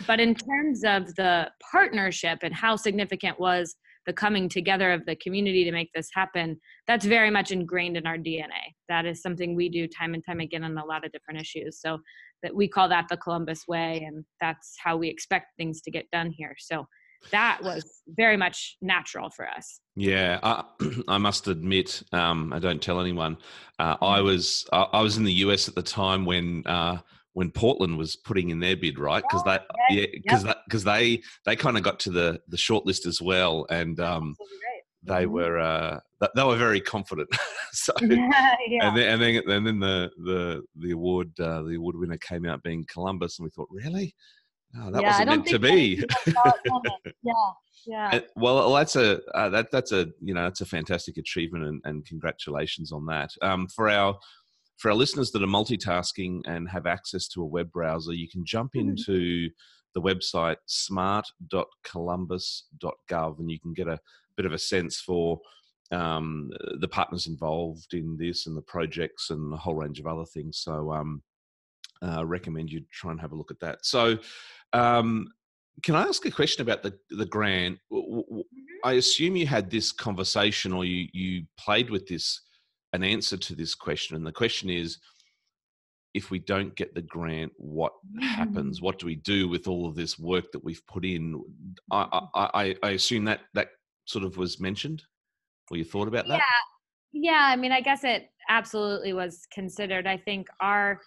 but 0.05 0.19
in 0.19 0.35
terms 0.35 0.83
of 0.83 1.15
the 1.15 1.49
partnership 1.71 2.39
and 2.43 2.53
how 2.53 2.75
significant 2.75 3.39
was 3.39 3.75
the 4.05 4.13
coming 4.13 4.47
together 4.47 4.93
of 4.93 5.03
the 5.07 5.15
community 5.15 5.63
to 5.63 5.71
make 5.71 5.89
this 5.95 6.09
happen, 6.13 6.59
that's 6.85 7.05
very 7.05 7.31
much 7.31 7.49
ingrained 7.49 7.97
in 7.97 8.05
our 8.05 8.17
DNA. 8.17 8.75
That 8.87 9.07
is 9.07 9.21
something 9.23 9.55
we 9.55 9.67
do 9.67 9.87
time 9.87 10.13
and 10.13 10.23
time 10.23 10.41
again 10.41 10.63
on 10.63 10.77
a 10.77 10.85
lot 10.85 11.03
of 11.03 11.11
different 11.11 11.41
issues. 11.41 11.81
So 11.81 11.97
that 12.43 12.55
we 12.55 12.67
call 12.67 12.87
that 12.89 13.07
the 13.09 13.17
Columbus 13.17 13.67
way, 13.67 14.03
and 14.07 14.23
that's 14.39 14.75
how 14.77 14.95
we 14.95 15.09
expect 15.09 15.57
things 15.57 15.81
to 15.81 15.91
get 15.91 16.09
done 16.11 16.29
here. 16.29 16.55
So 16.59 16.87
that 17.31 17.59
was 17.61 18.01
very 18.07 18.37
much 18.37 18.77
natural 18.81 19.29
for 19.29 19.47
us. 19.47 19.79
Yeah, 19.95 20.39
I, 20.43 20.63
I 21.07 21.17
must 21.17 21.47
admit, 21.47 22.03
um, 22.13 22.53
I 22.53 22.59
don't 22.59 22.81
tell 22.81 22.99
anyone. 22.99 23.37
Uh, 23.79 23.97
I 24.01 24.21
was 24.21 24.65
I, 24.71 24.83
I, 24.93 25.01
was 25.01 25.17
in 25.17 25.23
the 25.23 25.33
US 25.33 25.67
at 25.67 25.75
the 25.75 25.83
time 25.83 26.25
when 26.25 26.63
uh, 26.65 26.99
when 27.33 27.51
Portland 27.51 27.97
was 27.97 28.15
putting 28.15 28.49
in 28.49 28.59
their 28.59 28.75
bid, 28.75 28.97
right? 28.97 29.23
Because 29.23 29.43
oh, 29.45 29.59
yeah, 29.89 30.05
because 30.11 30.43
yep. 30.43 30.57
because 30.65 30.83
they 30.83 31.21
they 31.45 31.55
kind 31.55 31.77
of 31.77 31.83
got 31.83 31.99
to 32.01 32.11
the 32.11 32.39
the 32.47 32.57
short 32.57 32.85
list 32.85 33.05
as 33.05 33.21
well, 33.21 33.65
and 33.69 33.99
um, 33.99 34.35
they 35.03 35.23
mm-hmm. 35.23 35.33
were 35.33 35.59
uh, 35.59 35.99
they 36.35 36.43
were 36.43 36.55
very 36.55 36.81
confident. 36.81 37.29
so 37.73 37.93
yeah, 38.01 38.55
yeah. 38.67 38.87
and 38.87 38.97
then 38.97 39.07
and 39.07 39.21
then 39.21 39.51
and 39.51 39.67
then 39.67 39.79
the 39.79 40.09
the 40.17 40.63
the 40.77 40.91
award 40.91 41.31
uh, 41.39 41.61
the 41.61 41.75
award 41.75 41.95
winner 41.97 42.17
came 42.17 42.45
out 42.45 42.63
being 42.63 42.85
Columbus, 42.91 43.37
and 43.37 43.45
we 43.45 43.51
thought, 43.51 43.69
really, 43.71 44.15
oh, 44.75 44.91
that 44.91 45.01
yeah, 45.01 45.09
wasn't 45.09 45.29
meant 45.29 45.47
to 45.47 45.59
be. 45.59 46.03
yeah, 47.23 47.33
yeah. 47.85 48.19
well, 48.35 48.73
that's 48.73 48.95
a 48.95 49.21
uh, 49.33 49.49
that 49.49 49.71
that's 49.71 49.91
a 49.91 50.07
you 50.21 50.33
know 50.33 50.43
that's 50.43 50.61
a 50.61 50.65
fantastic 50.65 51.17
achievement, 51.17 51.65
and, 51.65 51.81
and 51.85 52.05
congratulations 52.05 52.91
on 52.91 53.05
that. 53.07 53.31
Um, 53.41 53.67
for 53.67 53.89
our 53.89 54.17
for 54.77 54.91
our 54.91 54.95
listeners 54.95 55.31
that 55.31 55.43
are 55.43 55.47
multitasking 55.47 56.41
and 56.45 56.69
have 56.69 56.85
access 56.85 57.27
to 57.29 57.41
a 57.41 57.45
web 57.45 57.71
browser, 57.71 58.13
you 58.13 58.29
can 58.29 58.45
jump 58.45 58.73
mm-hmm. 58.73 58.89
into 58.89 59.49
the 59.95 60.01
website 60.01 60.57
smart.columbus.gov 60.67 63.39
and 63.39 63.49
you 63.49 63.59
can 63.59 63.73
get 63.73 63.87
a 63.87 63.99
bit 64.35 64.45
of 64.45 64.53
a 64.53 64.59
sense 64.59 64.99
for 64.99 65.39
um, 65.91 66.51
the 66.79 66.87
partners 66.87 67.27
involved 67.27 67.93
in 67.93 68.15
this 68.17 68.45
and 68.45 68.55
the 68.55 68.61
projects 68.61 69.31
and 69.31 69.53
a 69.53 69.57
whole 69.57 69.75
range 69.75 69.99
of 69.99 70.07
other 70.07 70.25
things. 70.25 70.59
So, 70.59 70.93
um, 70.93 71.21
uh, 72.01 72.25
recommend 72.25 72.71
you 72.71 72.83
try 72.91 73.11
and 73.11 73.19
have 73.19 73.31
a 73.31 73.35
look 73.35 73.51
at 73.51 73.59
that. 73.59 73.85
So, 73.85 74.17
um, 74.73 75.27
can 75.83 75.95
I 75.95 76.03
ask 76.03 76.25
a 76.25 76.31
question 76.31 76.61
about 76.61 76.83
the 76.83 76.97
the 77.09 77.25
grant? 77.25 77.79
Mm-hmm. 77.91 78.39
I 78.83 78.93
assume 78.93 79.35
you 79.35 79.47
had 79.47 79.69
this 79.69 79.91
conversation 79.91 80.73
or 80.73 80.85
you 80.85 81.07
you 81.13 81.45
played 81.57 81.89
with 81.89 82.07
this 82.07 82.41
an 82.93 83.03
answer 83.03 83.37
to 83.37 83.55
this 83.55 83.75
question, 83.75 84.15
and 84.15 84.25
the 84.25 84.31
question 84.31 84.69
is. 84.69 84.97
If 86.13 86.31
we 86.31 86.39
don't 86.39 86.75
get 86.75 86.95
the 86.95 87.01
grant, 87.03 87.51
what 87.57 87.91
mm. 88.11 88.23
happens? 88.23 88.81
What 88.81 88.97
do 88.97 89.05
we 89.05 89.17
do 89.17 89.47
with 89.47 89.67
all 89.67 89.87
of 89.87 89.93
this 89.93 90.17
work 90.17 90.51
that 90.51 90.63
we've 90.63 90.81
put 90.87 91.05
in? 91.05 91.39
I, 91.91 92.21
I, 92.33 92.75
I 92.81 92.89
assume 92.91 93.25
that 93.25 93.41
that 93.53 93.67
sort 94.07 94.25
of 94.25 94.35
was 94.35 94.59
mentioned 94.59 95.03
or 95.69 95.77
you 95.77 95.83
thought 95.83 96.07
about 96.07 96.27
that 96.27 96.37
yeah 96.37 97.21
yeah 97.29 97.49
i 97.51 97.55
mean 97.55 97.71
i 97.71 97.81
guess 97.81 98.03
it 98.03 98.29
absolutely 98.49 99.13
was 99.13 99.45
considered 99.53 100.07
i 100.07 100.17
think 100.17 100.47
our 100.61 100.99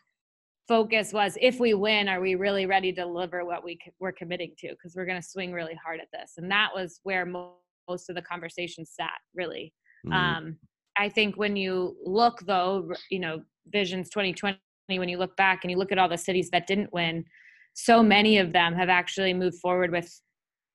focus 0.70 1.12
was 1.12 1.36
if 1.40 1.58
we 1.58 1.74
win 1.74 2.08
are 2.08 2.20
we 2.20 2.36
really 2.36 2.64
ready 2.64 2.92
to 2.92 3.02
deliver 3.02 3.44
what 3.44 3.64
we 3.64 3.76
we're 3.98 4.12
committing 4.12 4.52
to? 4.58 4.68
Because 4.68 4.94
we're 4.94 5.04
going 5.04 5.20
to 5.20 5.28
swing 5.28 5.52
really 5.52 5.74
hard 5.74 5.98
at 5.98 6.06
this. 6.12 6.34
And 6.36 6.48
that 6.52 6.68
was 6.72 7.00
where 7.02 7.26
most 7.26 8.08
of 8.08 8.14
the 8.14 8.22
conversation 8.22 8.86
sat 8.86 9.18
really. 9.34 9.74
Mm. 10.06 10.12
um, 10.14 10.56
i 10.96 11.08
think 11.08 11.36
when 11.36 11.56
you 11.56 11.96
look 12.04 12.40
though 12.46 12.90
you 13.10 13.18
know 13.18 13.42
visions 13.66 14.08
2020 14.08 14.58
when 14.88 15.08
you 15.08 15.18
look 15.18 15.36
back 15.36 15.60
and 15.62 15.70
you 15.70 15.76
look 15.76 15.92
at 15.92 15.98
all 15.98 16.08
the 16.08 16.16
cities 16.16 16.48
that 16.50 16.66
didn't 16.66 16.92
win 16.92 17.24
so 17.74 18.02
many 18.02 18.38
of 18.38 18.52
them 18.52 18.74
have 18.74 18.88
actually 18.88 19.34
moved 19.34 19.58
forward 19.58 19.90
with 19.90 20.10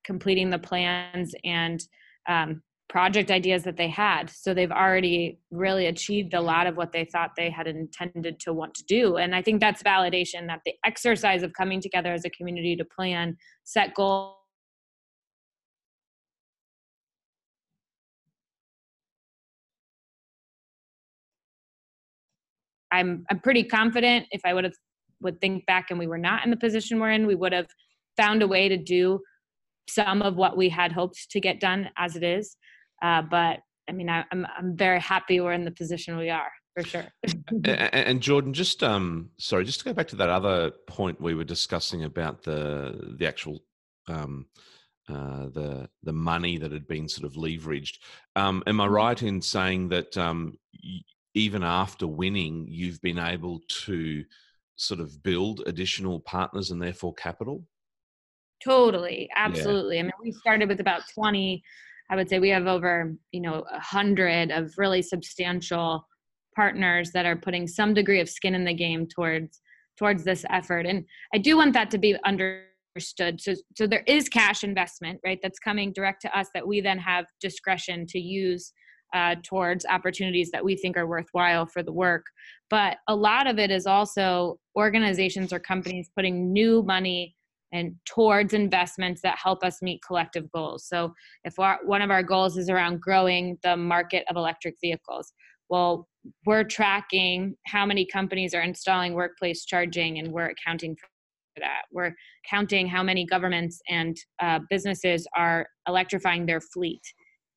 completing 0.04 0.50
the 0.50 0.60
plans 0.60 1.34
and 1.44 1.82
um, 2.30 2.62
project 2.88 3.32
ideas 3.32 3.64
that 3.64 3.78
they 3.78 3.90
had. 3.90 4.30
So 4.30 4.54
they've 4.54 4.72
already 4.72 5.40
really 5.52 5.88
achieved 5.88 6.34
a 6.34 6.42
lot 6.42 6.68
of 6.68 6.78
what 6.78 6.92
they 6.92 7.06
thought 7.06 7.32
they 7.36 7.50
had 7.50 7.68
intended 7.68 8.40
to 8.42 8.54
want 8.54 8.74
to 8.76 8.84
do. 8.86 9.18
And 9.18 9.36
I 9.36 9.42
think 9.42 9.60
that's 9.60 9.82
validation 9.84 10.48
that 10.48 10.62
the 10.66 10.74
exercise 10.86 11.44
of 11.44 11.52
coming 11.54 11.82
together 11.82 12.14
as 12.14 12.26
a 12.26 12.30
community 12.30 12.76
to 12.76 12.86
plan, 12.86 13.38
set 13.64 13.94
goals, 13.96 14.36
I'm 22.92 23.26
I'm 23.30 23.40
pretty 23.40 23.64
confident 23.64 24.28
if 24.32 24.42
I 24.46 24.54
would 24.54 24.64
have 24.64 24.74
would 25.22 25.42
think 25.42 25.66
back 25.66 25.88
and 25.90 26.00
we 26.00 26.08
were 26.08 26.18
not 26.18 26.44
in 26.46 26.52
the 26.52 26.58
position 26.58 27.00
we're 27.00 27.12
in, 27.12 27.28
we 27.28 27.36
would 27.36 27.54
have 27.54 27.68
found 28.16 28.42
a 28.42 28.48
way 28.48 28.70
to 28.70 28.78
do 28.78 29.20
some 29.90 30.22
of 30.22 30.36
what 30.36 30.58
we 30.58 30.70
had 30.70 30.92
hoped 30.92 31.30
to 31.32 31.40
get 31.40 31.60
done 31.60 31.90
as 31.98 32.16
it 32.16 32.24
is. 32.24 32.56
Uh, 33.06 33.22
but 33.22 33.60
I 33.88 33.92
mean, 33.92 34.10
I, 34.10 34.20
am 34.20 34.26
I'm, 34.32 34.48
I'm 34.58 34.76
very 34.76 35.00
happy 35.00 35.40
we're 35.40 35.54
in 35.54 35.64
the 35.64 35.70
position 35.70 36.18
we 36.18 36.32
are 36.32 36.52
for 36.76 36.84
sure. 36.84 37.06
and, 37.50 37.68
and, 37.68 38.22
Jordan, 38.22 38.52
just 38.52 38.82
um, 38.82 39.30
sorry, 39.38 39.64
just 39.64 39.80
to 39.80 39.86
go 39.86 39.94
back 39.94 40.08
to 40.08 40.16
that 40.16 40.30
other 40.30 40.72
point 40.88 41.22
we 41.22 41.36
were 41.36 41.44
discussing 41.44 42.04
about 42.04 42.42
the 42.42 43.16
the 43.20 43.28
actual 43.28 43.60
um, 44.08 44.48
uh, 45.08 45.50
the 45.54 45.88
the 46.02 46.14
money 46.14 46.58
that 46.58 46.72
had 46.72 46.88
been 46.88 47.08
sort 47.08 47.26
of 47.26 47.34
leveraged. 47.34 48.00
Um, 48.36 48.64
am 48.66 48.82
I 48.82 48.86
mm-hmm. 48.86 48.94
right 48.94 49.22
in 49.22 49.40
saying 49.40 49.90
that 49.90 50.18
um, 50.18 50.58
y- 50.84 51.02
even 51.36 51.64
after 51.64 52.08
winning, 52.08 52.66
you've 52.68 53.02
been 53.02 53.20
able 53.20 53.62
to 53.86 54.26
sort 54.78 55.00
of 55.00 55.22
build 55.22 55.62
additional 55.68 56.20
partners 56.22 56.72
and 56.72 56.82
therefore 56.82 57.14
capital? 57.14 57.64
Totally, 58.64 59.30
absolutely. 59.36 59.98
Yeah. 59.98 60.02
I 60.02 60.06
mean, 60.06 60.12
we 60.24 60.32
started 60.32 60.70
with 60.70 60.80
about 60.80 61.04
twenty. 61.14 61.64
I 62.10 62.16
would 62.16 62.30
say 62.30 62.40
we 62.40 62.50
have 62.50 62.68
over 62.68 63.16
you 63.32 63.42
know 63.42 63.66
a 63.72 63.80
hundred 63.80 64.52
of 64.52 64.74
really 64.78 65.02
substantial 65.02 66.08
partners 66.56 67.12
that 67.12 67.26
are 67.26 67.36
putting 67.36 67.68
some 67.68 67.94
degree 67.94 68.22
of 68.22 68.30
skin 68.30 68.56
in 68.56 68.66
the 68.66 68.74
game 68.74 69.08
towards 69.08 69.62
towards 69.98 70.24
this 70.24 70.46
effort, 70.50 70.86
and 70.86 71.06
I 71.34 71.38
do 71.38 71.58
want 71.58 71.74
that 71.74 71.92
to 71.92 71.98
be 71.98 72.18
understood. 72.26 73.42
So, 73.42 73.56
so 73.76 73.88
there 73.88 74.04
is 74.08 74.30
cash 74.30 74.64
investment, 74.64 75.20
right? 75.26 75.40
That's 75.42 75.60
coming 75.60 75.94
direct 75.94 76.22
to 76.24 76.38
us 76.38 76.48
that 76.54 76.68
we 76.68 76.82
then 76.82 77.00
have 77.00 77.26
discretion 77.42 78.06
to 78.08 78.20
use 78.20 78.74
uh, 79.14 79.36
towards 79.44 79.86
opportunities 79.86 80.52
that 80.52 80.64
we 80.64 80.76
think 80.76 80.98
are 80.98 81.08
worthwhile 81.08 81.66
for 81.66 81.82
the 81.82 81.94
work. 81.94 82.26
But 82.70 82.98
a 83.08 83.16
lot 83.16 83.48
of 83.48 83.60
it 83.60 83.72
is 83.72 83.86
also 83.86 84.60
organizations 84.76 85.54
or 85.54 85.60
companies 85.60 86.10
putting 86.16 86.52
new 86.52 86.84
money 86.84 87.36
and 87.72 87.96
towards 88.06 88.54
investments 88.54 89.22
that 89.22 89.38
help 89.38 89.64
us 89.64 89.82
meet 89.82 90.02
collective 90.06 90.50
goals. 90.52 90.88
So 90.88 91.14
if 91.44 91.60
our, 91.60 91.80
one 91.84 92.02
of 92.02 92.12
our 92.12 92.24
goals 92.24 92.58
is 92.58 92.70
around 92.70 93.02
growing 93.02 93.58
the 93.64 93.76
market 93.76 94.24
of 94.30 94.38
electric 94.38 94.76
vehicles, 94.82 95.34
well, 95.70 96.08
we're 96.46 96.64
tracking 96.64 97.56
how 97.66 97.86
many 97.86 98.06
companies 98.06 98.54
are 98.54 98.62
installing 98.62 99.14
workplace 99.14 99.66
charging 99.66 100.20
and 100.20 100.32
we're 100.32 100.50
accounting 100.50 100.96
for 100.96 101.08
that. 101.60 101.84
We're 101.92 102.14
counting 102.50 102.88
how 102.88 103.04
many 103.04 103.26
governments 103.26 103.80
and 103.90 104.16
uh, 104.42 104.60
businesses 104.70 105.28
are 105.36 105.68
electrifying 105.88 106.46
their 106.46 106.62
fleet. 106.62 107.02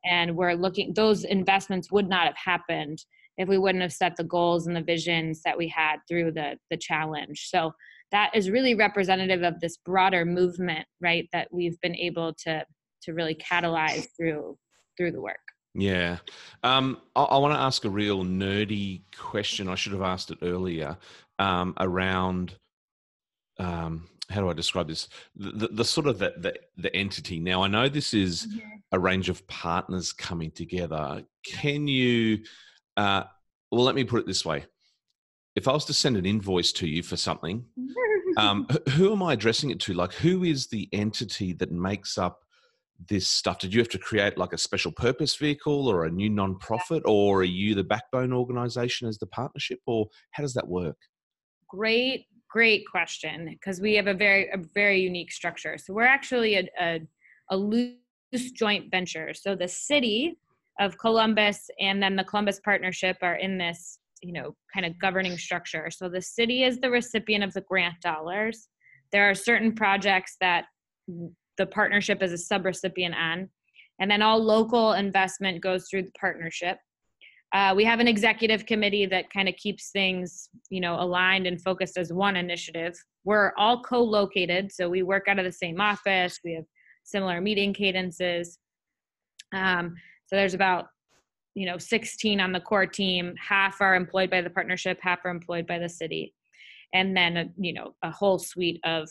And 0.04 0.36
we're 0.36 0.54
looking, 0.54 0.94
those 0.94 1.24
investments 1.24 1.90
would 1.90 2.08
not 2.08 2.26
have 2.26 2.36
happened 2.36 2.98
if 3.36 3.48
we 3.48 3.58
wouldn't 3.58 3.82
have 3.82 3.92
set 3.92 4.16
the 4.16 4.24
goals 4.24 4.66
and 4.66 4.76
the 4.76 4.82
visions 4.82 5.42
that 5.44 5.56
we 5.56 5.68
had 5.68 5.96
through 6.08 6.32
the, 6.32 6.56
the 6.70 6.76
challenge. 6.76 7.48
So 7.50 7.72
that 8.12 8.30
is 8.34 8.50
really 8.50 8.74
representative 8.74 9.42
of 9.42 9.60
this 9.60 9.76
broader 9.76 10.24
movement, 10.24 10.86
right, 11.00 11.28
that 11.32 11.48
we've 11.52 11.80
been 11.80 11.96
able 11.96 12.34
to, 12.44 12.64
to 13.02 13.12
really 13.12 13.34
catalyze 13.34 14.06
through, 14.16 14.56
through 14.96 15.12
the 15.12 15.20
work. 15.20 15.36
Yeah. 15.74 16.18
Um, 16.62 16.98
I, 17.14 17.22
I 17.22 17.38
want 17.38 17.54
to 17.54 17.60
ask 17.60 17.84
a 17.84 17.90
real 17.90 18.24
nerdy 18.24 19.02
question. 19.16 19.68
I 19.68 19.74
should 19.74 19.92
have 19.92 20.02
asked 20.02 20.30
it 20.30 20.38
earlier 20.42 20.96
um, 21.38 21.74
around 21.78 22.56
um, 23.58 24.08
how 24.30 24.40
do 24.40 24.50
I 24.50 24.52
describe 24.52 24.88
this? 24.88 25.08
The, 25.36 25.52
the, 25.52 25.68
the 25.68 25.84
sort 25.84 26.06
of 26.06 26.18
the, 26.18 26.34
the, 26.36 26.54
the, 26.76 26.94
entity. 26.94 27.40
Now, 27.40 27.62
I 27.62 27.68
know 27.68 27.88
this 27.88 28.12
is 28.12 28.46
mm-hmm. 28.46 28.58
a 28.92 28.98
range 28.98 29.28
of 29.28 29.46
partners 29.48 30.12
coming 30.12 30.50
together. 30.50 31.24
Can 31.44 31.88
you, 31.88 32.40
uh, 32.96 33.24
well, 33.70 33.84
let 33.84 33.94
me 33.94 34.04
put 34.04 34.20
it 34.20 34.26
this 34.26 34.44
way. 34.44 34.66
If 35.58 35.66
I 35.66 35.72
was 35.72 35.84
to 35.86 35.92
send 35.92 36.16
an 36.16 36.24
invoice 36.24 36.70
to 36.74 36.86
you 36.86 37.02
for 37.02 37.16
something, 37.16 37.64
um, 38.36 38.68
who 38.90 39.10
am 39.10 39.24
I 39.24 39.32
addressing 39.32 39.70
it 39.70 39.80
to? 39.80 39.92
Like, 39.92 40.12
who 40.12 40.44
is 40.44 40.68
the 40.68 40.88
entity 40.92 41.52
that 41.54 41.72
makes 41.72 42.16
up 42.16 42.44
this 43.08 43.26
stuff? 43.26 43.58
Did 43.58 43.74
you 43.74 43.80
have 43.80 43.88
to 43.88 43.98
create 43.98 44.38
like 44.38 44.52
a 44.52 44.58
special 44.58 44.92
purpose 44.92 45.34
vehicle 45.34 45.88
or 45.88 46.04
a 46.04 46.10
new 46.12 46.30
nonprofit, 46.30 47.02
or 47.06 47.40
are 47.40 47.44
you 47.44 47.74
the 47.74 47.82
backbone 47.82 48.32
organization 48.32 49.08
as 49.08 49.18
the 49.18 49.26
partnership, 49.26 49.80
or 49.84 50.06
how 50.30 50.44
does 50.44 50.54
that 50.54 50.68
work? 50.68 50.96
Great 51.68 52.26
great 52.48 52.84
question 52.90 53.46
because 53.50 53.80
we 53.80 53.94
have 53.94 54.06
a 54.06 54.14
very 54.14 54.48
a 54.50 54.58
very 54.74 55.00
unique 55.00 55.32
structure. 55.32 55.76
So 55.76 55.92
we're 55.92 56.04
actually 56.04 56.54
a, 56.54 56.68
a, 56.80 57.00
a 57.50 57.56
loose 57.56 58.52
joint 58.54 58.92
venture. 58.92 59.34
So 59.34 59.56
the 59.56 59.66
city 59.66 60.38
of 60.78 60.96
Columbus 60.98 61.68
and 61.80 62.00
then 62.00 62.14
the 62.14 62.22
Columbus 62.22 62.60
Partnership 62.60 63.16
are 63.22 63.34
in 63.34 63.58
this 63.58 63.97
you 64.22 64.32
know 64.32 64.54
kind 64.72 64.86
of 64.86 64.98
governing 65.00 65.38
structure. 65.38 65.90
So 65.90 66.08
the 66.08 66.22
city 66.22 66.64
is 66.64 66.78
the 66.78 66.90
recipient 66.90 67.44
of 67.44 67.52
the 67.52 67.62
grant 67.62 68.00
dollars. 68.02 68.68
There 69.12 69.28
are 69.30 69.34
certain 69.34 69.74
projects 69.74 70.36
that 70.40 70.66
the 71.56 71.66
partnership 71.66 72.22
is 72.22 72.32
a 72.32 72.54
subrecipient 72.54 73.14
on, 73.14 73.48
and 74.00 74.10
then 74.10 74.22
all 74.22 74.42
local 74.42 74.92
investment 74.92 75.62
goes 75.62 75.86
through 75.88 76.02
the 76.04 76.12
partnership. 76.20 76.78
Uh, 77.54 77.72
we 77.74 77.82
have 77.82 77.98
an 77.98 78.06
executive 78.08 78.66
committee 78.66 79.06
that 79.06 79.30
kind 79.30 79.48
of 79.48 79.56
keeps 79.56 79.90
things, 79.90 80.50
you 80.68 80.82
know, 80.82 81.00
aligned 81.00 81.46
and 81.46 81.62
focused 81.62 81.96
as 81.96 82.12
one 82.12 82.36
initiative. 82.36 82.94
We're 83.24 83.52
all 83.56 83.82
co-located, 83.82 84.70
so 84.70 84.90
we 84.90 85.02
work 85.02 85.28
out 85.28 85.38
of 85.38 85.46
the 85.46 85.52
same 85.52 85.80
office. 85.80 86.40
We 86.44 86.52
have 86.54 86.64
similar 87.04 87.40
meeting 87.40 87.72
cadences. 87.72 88.58
Um, 89.54 89.94
so 90.26 90.36
there's 90.36 90.52
about, 90.52 90.88
you 91.58 91.66
know, 91.66 91.76
16 91.76 92.40
on 92.40 92.52
the 92.52 92.60
core 92.60 92.86
team. 92.86 93.34
Half 93.36 93.80
are 93.80 93.96
employed 93.96 94.30
by 94.30 94.42
the 94.42 94.50
partnership, 94.50 95.00
half 95.02 95.24
are 95.24 95.30
employed 95.30 95.66
by 95.66 95.80
the 95.80 95.88
city, 95.88 96.32
and 96.94 97.16
then 97.16 97.36
a, 97.36 97.46
you 97.56 97.72
know 97.72 97.96
a 98.04 98.12
whole 98.12 98.38
suite 98.38 98.80
of 98.84 99.08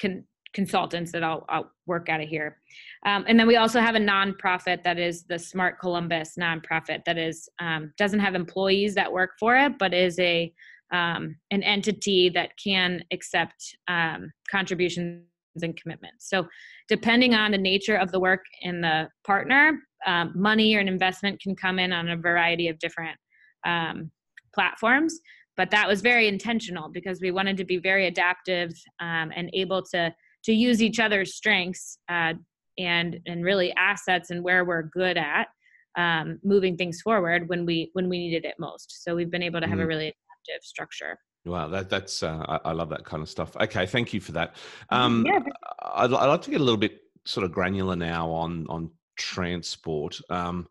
con- 0.00 0.24
consultants 0.54 1.12
that 1.12 1.22
I'll, 1.22 1.44
I'll 1.50 1.70
work 1.86 2.08
out 2.08 2.22
of 2.22 2.28
here. 2.30 2.56
Um, 3.04 3.26
and 3.28 3.38
then 3.38 3.46
we 3.46 3.56
also 3.56 3.78
have 3.78 3.94
a 3.94 4.00
nonprofit 4.00 4.82
that 4.84 4.98
is 4.98 5.24
the 5.24 5.38
Smart 5.38 5.78
Columbus 5.78 6.36
nonprofit 6.40 7.04
that 7.04 7.18
is 7.18 7.46
um, 7.60 7.92
doesn't 7.98 8.20
have 8.20 8.34
employees 8.34 8.94
that 8.94 9.12
work 9.12 9.32
for 9.38 9.54
it, 9.54 9.78
but 9.78 9.92
is 9.92 10.18
a 10.18 10.50
um, 10.92 11.36
an 11.50 11.62
entity 11.62 12.30
that 12.30 12.56
can 12.56 13.04
accept 13.12 13.76
um, 13.86 14.32
contributions 14.50 15.24
and 15.62 15.76
commitments. 15.76 16.28
So 16.28 16.46
depending 16.88 17.34
on 17.34 17.52
the 17.52 17.58
nature 17.58 17.96
of 17.96 18.12
the 18.12 18.20
work 18.20 18.44
in 18.62 18.80
the 18.80 19.08
partner, 19.24 19.78
um, 20.06 20.32
money 20.34 20.74
or 20.76 20.80
an 20.80 20.88
investment 20.88 21.40
can 21.40 21.54
come 21.54 21.78
in 21.78 21.92
on 21.92 22.08
a 22.08 22.16
variety 22.16 22.68
of 22.68 22.78
different 22.78 23.18
um, 23.66 24.10
platforms. 24.54 25.18
But 25.56 25.70
that 25.70 25.86
was 25.86 26.00
very 26.00 26.26
intentional 26.26 26.88
because 26.88 27.20
we 27.20 27.30
wanted 27.30 27.56
to 27.58 27.64
be 27.64 27.78
very 27.78 28.06
adaptive 28.06 28.72
and 29.00 29.50
able 29.52 29.82
to 29.92 30.14
to 30.44 30.54
use 30.54 30.82
each 30.82 30.98
other's 30.98 31.34
strengths 31.34 31.98
uh, 32.08 32.32
and 32.78 33.20
and 33.26 33.44
really 33.44 33.72
assets 33.74 34.30
and 34.30 34.42
where 34.42 34.64
we're 34.64 34.84
good 34.84 35.18
at 35.18 35.48
um, 35.96 36.38
moving 36.44 36.76
things 36.76 37.00
forward 37.02 37.48
when 37.48 37.66
we 37.66 37.90
when 37.92 38.08
we 38.08 38.18
needed 38.18 38.44
it 38.44 38.54
most. 38.58 39.02
So 39.04 39.14
we've 39.14 39.30
been 39.30 39.42
able 39.42 39.60
to 39.60 39.66
have 39.66 39.78
mm. 39.78 39.82
a 39.82 39.86
really 39.86 40.06
adaptive 40.06 40.64
structure. 40.64 41.18
Wow, 41.44 41.68
that, 41.68 41.88
that's 41.88 42.22
uh, 42.22 42.44
I, 42.46 42.70
I, 42.70 42.72
love 42.72 42.90
that 42.90 43.04
kind 43.04 43.22
of 43.22 43.28
stuff. 43.28 43.56
Okay, 43.56 43.86
thank 43.86 44.12
you 44.12 44.20
for 44.20 44.32
that. 44.32 44.56
Um, 44.90 45.24
yeah. 45.26 45.38
I'd, 45.80 46.12
I'd, 46.12 46.26
like 46.26 46.42
to 46.42 46.50
get 46.50 46.60
a 46.60 46.64
little 46.64 46.78
bit 46.78 47.00
sort 47.24 47.44
of 47.44 47.52
granular 47.52 47.96
now 47.96 48.30
on 48.30 48.66
on 48.68 48.90
transport. 49.16 50.20
Um, 50.28 50.68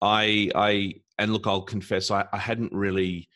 I 0.00 0.50
I 0.54 0.94
and 1.18 1.32
look, 1.32 1.46
I'll 1.46 1.62
confess, 1.62 2.10
I, 2.10 2.24
I 2.32 2.38
hadn't 2.38 2.72
really 2.72 3.28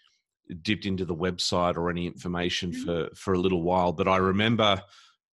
dipped 0.63 0.87
into 0.87 1.05
the 1.05 1.15
website 1.15 1.77
or 1.77 1.91
any 1.91 2.07
information 2.07 2.73
mm-hmm. 2.73 2.85
for 2.85 3.09
for 3.15 3.35
a 3.35 3.39
little 3.39 3.63
while, 3.63 3.93
but 3.93 4.09
I 4.09 4.17
remember 4.17 4.83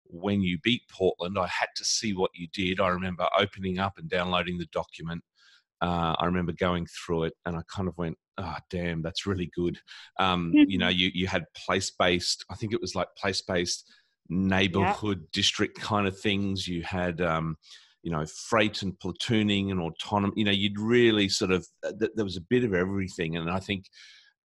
when 0.05 0.43
you 0.43 0.59
beat 0.63 0.83
Portland, 0.89 1.37
I 1.39 1.49
had 1.49 1.69
to 1.77 1.85
see 1.85 2.13
what 2.13 2.31
you 2.35 2.47
did. 2.53 2.79
I 2.79 2.89
remember 2.89 3.29
opening 3.37 3.79
up 3.79 3.99
and 3.99 4.09
downloading 4.09 4.59
the 4.59 4.67
document. 4.67 5.25
Uh, 5.81 6.15
I 6.19 6.27
remember 6.27 6.53
going 6.53 6.87
through 6.87 7.25
it, 7.25 7.35
and 7.47 7.57
I 7.57 7.61
kind 7.75 7.89
of 7.89 7.97
went, 7.99 8.17
"Oh, 8.39 8.57
damn, 8.71 9.03
that's 9.03 9.27
really 9.27 9.51
good." 9.55 9.79
Um, 10.19 10.53
you 10.55 10.79
know, 10.79 10.89
you 11.01 11.11
you 11.15 11.27
had 11.27 11.45
place 11.57 11.91
based. 11.91 12.45
I 12.51 12.55
think 12.55 12.73
it 12.73 12.81
was 12.81 12.95
like 12.95 13.09
place 13.19 13.43
based 13.43 13.91
neighborhood 14.29 15.19
yep. 15.21 15.33
district 15.33 15.81
kind 15.81 16.07
of 16.07 16.19
things. 16.19 16.67
You 16.67 16.83
had. 16.83 17.21
Um, 17.21 17.57
you 18.03 18.11
know, 18.11 18.27
freight 18.27 18.83
and 18.83 18.93
platooning 18.99 19.71
and 19.71 19.81
autonomy. 19.81 20.35
You 20.37 20.45
know, 20.45 20.51
you'd 20.51 20.79
really 20.79 21.27
sort 21.31 21.51
of 21.51 21.67
uh, 21.83 21.93
there 22.15 22.23
was 22.23 22.37
a 22.37 22.43
bit 22.43 22.63
of 22.63 22.75
everything, 22.75 23.39
and 23.39 23.51
I 23.51 23.61
think 23.61 23.87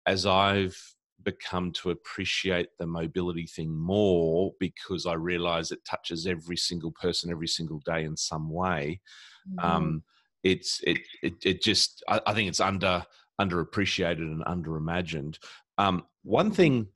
as 0.06 0.26
I've 0.26 0.76
become 1.24 1.72
to 1.72 1.90
appreciate 1.90 2.68
the 2.78 2.86
mobility 2.86 3.46
thing 3.46 3.76
more 3.76 4.52
because 4.60 5.06
I 5.06 5.14
realize 5.14 5.70
it 5.70 5.84
touches 5.84 6.26
every 6.26 6.56
single 6.56 6.92
person 6.92 7.30
every 7.30 7.48
single 7.48 7.80
day 7.84 8.04
in 8.04 8.16
some 8.16 8.50
way. 8.50 9.00
Mm-hmm. 9.48 9.66
Um, 9.66 10.02
it's 10.42 10.80
it, 10.84 10.98
it 11.22 11.34
it 11.44 11.62
just 11.62 12.02
I, 12.08 12.20
I, 12.26 12.34
think 12.34 12.48
it's 12.48 12.60
under 12.60 13.04
underappreciated 13.40 14.18
and 14.18 14.44
underimagined. 14.44 15.38
Um, 15.78 16.04
one 16.22 16.50
thing 16.50 16.88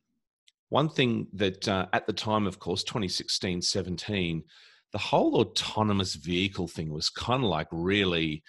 one 0.68 0.88
thing 0.88 1.26
that 1.34 1.68
uh, 1.68 1.86
at 1.92 2.06
the 2.06 2.12
time, 2.12 2.46
of 2.46 2.58
course, 2.58 2.82
2016, 2.82 3.60
17, 3.60 4.42
the 4.92 4.98
whole 4.98 5.36
autonomous 5.36 6.14
vehicle 6.14 6.66
thing 6.66 6.90
was 6.90 7.10
kind 7.10 7.44
of 7.44 7.50
like 7.50 7.68
really 7.70 8.42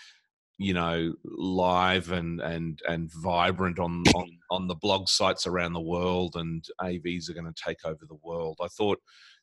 you 0.60 0.74
know 0.74 1.14
live 1.24 2.12
and 2.12 2.40
and 2.40 2.80
and 2.88 3.12
vibrant 3.12 3.80
on 3.80 4.04
on 4.16 4.38
on 4.52 4.68
the 4.68 4.76
blog 4.76 5.10
sites 5.10 5.48
around 5.48 5.74
the 5.74 5.82
world 5.82 6.36
and 6.36 6.66
avs 6.80 7.28
are 7.28 7.34
going 7.34 7.52
to 7.52 7.64
take 7.64 7.84
over 7.86 8.06
the 8.08 8.20
world 8.22 8.56
i 8.62 8.68
thought 8.68 9.00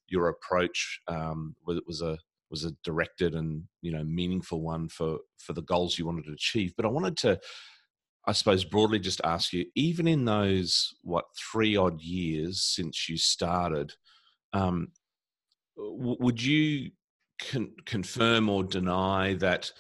your 0.07 0.29
approach 0.29 1.01
um, 1.09 1.55
was 1.65 2.01
a 2.01 2.19
was 2.51 2.65
a 2.65 2.73
directed 2.85 3.35
and 3.35 3.65
you 3.83 3.93
know 3.93 4.05
meaningful 4.05 4.61
one 4.61 4.89
for 4.89 5.19
for 5.39 5.53
the 5.53 5.63
goals 5.63 5.99
you 5.99 6.07
wanted 6.07 6.25
to 6.25 6.33
achieve. 6.33 6.73
But 6.77 6.87
i 6.87 6.89
wanted 6.89 7.17
to 7.19 7.39
i 8.27 8.33
suppose 8.33 8.65
broadly 8.65 8.99
just 8.99 9.21
ask 9.25 9.53
you 9.53 9.65
even 9.75 10.07
in 10.07 10.25
those 10.25 10.95
what 11.03 11.25
three 11.53 11.77
odd 11.77 12.01
years 12.03 12.63
since 12.63 13.09
you 13.09 13.17
started 13.17 13.95
um, 14.53 14.89
w- 15.77 16.17
would 16.21 16.43
you 16.43 16.91
con- 17.51 17.73
confirm 17.87 18.49
or 18.49 18.65
deny 18.65 19.35
that 19.35 19.73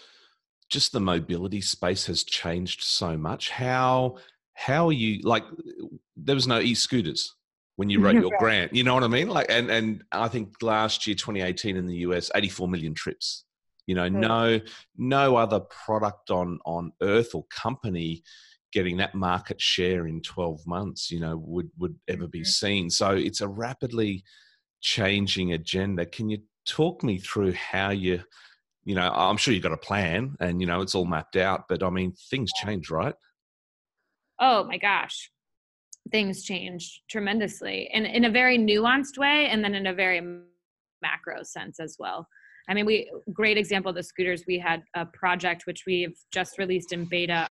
just 0.70 0.92
the 0.92 1.00
mobility 1.00 1.60
space 1.60 2.06
has 2.06 2.24
changed 2.24 2.82
so 2.82 3.16
much? 3.16 3.50
How 3.50 4.16
how 4.54 4.88
are 4.88 4.92
you 4.92 5.20
like 5.22 5.44
there 6.16 6.34
was 6.34 6.46
no 6.46 6.60
e-scooters 6.60 7.34
when 7.80 7.88
you 7.88 7.98
wrote 7.98 8.14
your 8.20 8.30
grant. 8.38 8.74
You 8.74 8.84
know 8.84 8.92
what 8.92 9.04
I 9.04 9.08
mean? 9.08 9.30
Like, 9.30 9.46
and 9.48 9.70
and 9.70 10.04
I 10.12 10.28
think 10.28 10.60
last 10.60 11.06
year, 11.06 11.16
2018 11.16 11.78
in 11.78 11.86
the 11.86 11.96
US, 12.08 12.30
84 12.34 12.68
million 12.68 12.92
trips. 12.92 13.44
You 13.86 13.94
know, 13.94 14.06
no 14.06 14.60
no 14.98 15.36
other 15.36 15.60
product 15.60 16.30
on 16.30 16.58
on 16.66 16.92
earth 17.00 17.34
or 17.34 17.46
company 17.46 18.22
getting 18.70 18.98
that 18.98 19.14
market 19.14 19.62
share 19.62 20.06
in 20.06 20.20
12 20.20 20.66
months. 20.66 21.10
You 21.10 21.20
know, 21.20 21.38
would 21.38 21.70
would 21.78 21.96
ever 22.06 22.28
be 22.28 22.40
mm-hmm. 22.40 22.66
seen. 22.66 22.90
So 22.90 23.12
it's 23.12 23.40
a 23.40 23.48
rapidly 23.48 24.24
changing 24.82 25.54
agenda. 25.54 26.04
Can 26.04 26.28
you 26.28 26.42
talk 26.66 27.02
me 27.02 27.16
through 27.16 27.52
how 27.52 27.88
you 27.88 28.22
you 28.84 28.94
know 28.94 29.10
i'm 29.10 29.38
sure 29.38 29.52
you've 29.52 29.62
got 29.62 29.72
a 29.72 29.78
plan 29.78 30.36
and 30.40 30.60
you 30.60 30.66
know 30.66 30.82
it's 30.82 30.94
all 30.94 31.06
mapped 31.06 31.36
out 31.36 31.64
but 31.68 31.82
i 31.82 31.90
mean 31.90 32.12
things 32.30 32.50
change 32.62 32.90
right 32.90 33.14
oh 34.38 34.62
my 34.64 34.76
gosh 34.76 35.30
things 36.10 36.44
changed 36.44 37.00
tremendously 37.08 37.88
and 37.92 38.06
in 38.06 38.24
a 38.24 38.30
very 38.30 38.58
nuanced 38.58 39.18
way 39.18 39.48
and 39.48 39.62
then 39.64 39.74
in 39.74 39.86
a 39.86 39.94
very 39.94 40.20
macro 41.02 41.42
sense 41.42 41.80
as 41.80 41.96
well. 41.98 42.26
I 42.68 42.74
mean 42.74 42.86
we 42.86 43.10
great 43.32 43.58
example 43.58 43.90
of 43.90 43.96
the 43.96 44.02
scooters 44.02 44.44
we 44.46 44.58
had 44.58 44.82
a 44.94 45.06
project 45.06 45.66
which 45.66 45.84
we've 45.86 46.16
just 46.32 46.58
released 46.58 46.92
in 46.92 47.06
beta 47.06 47.48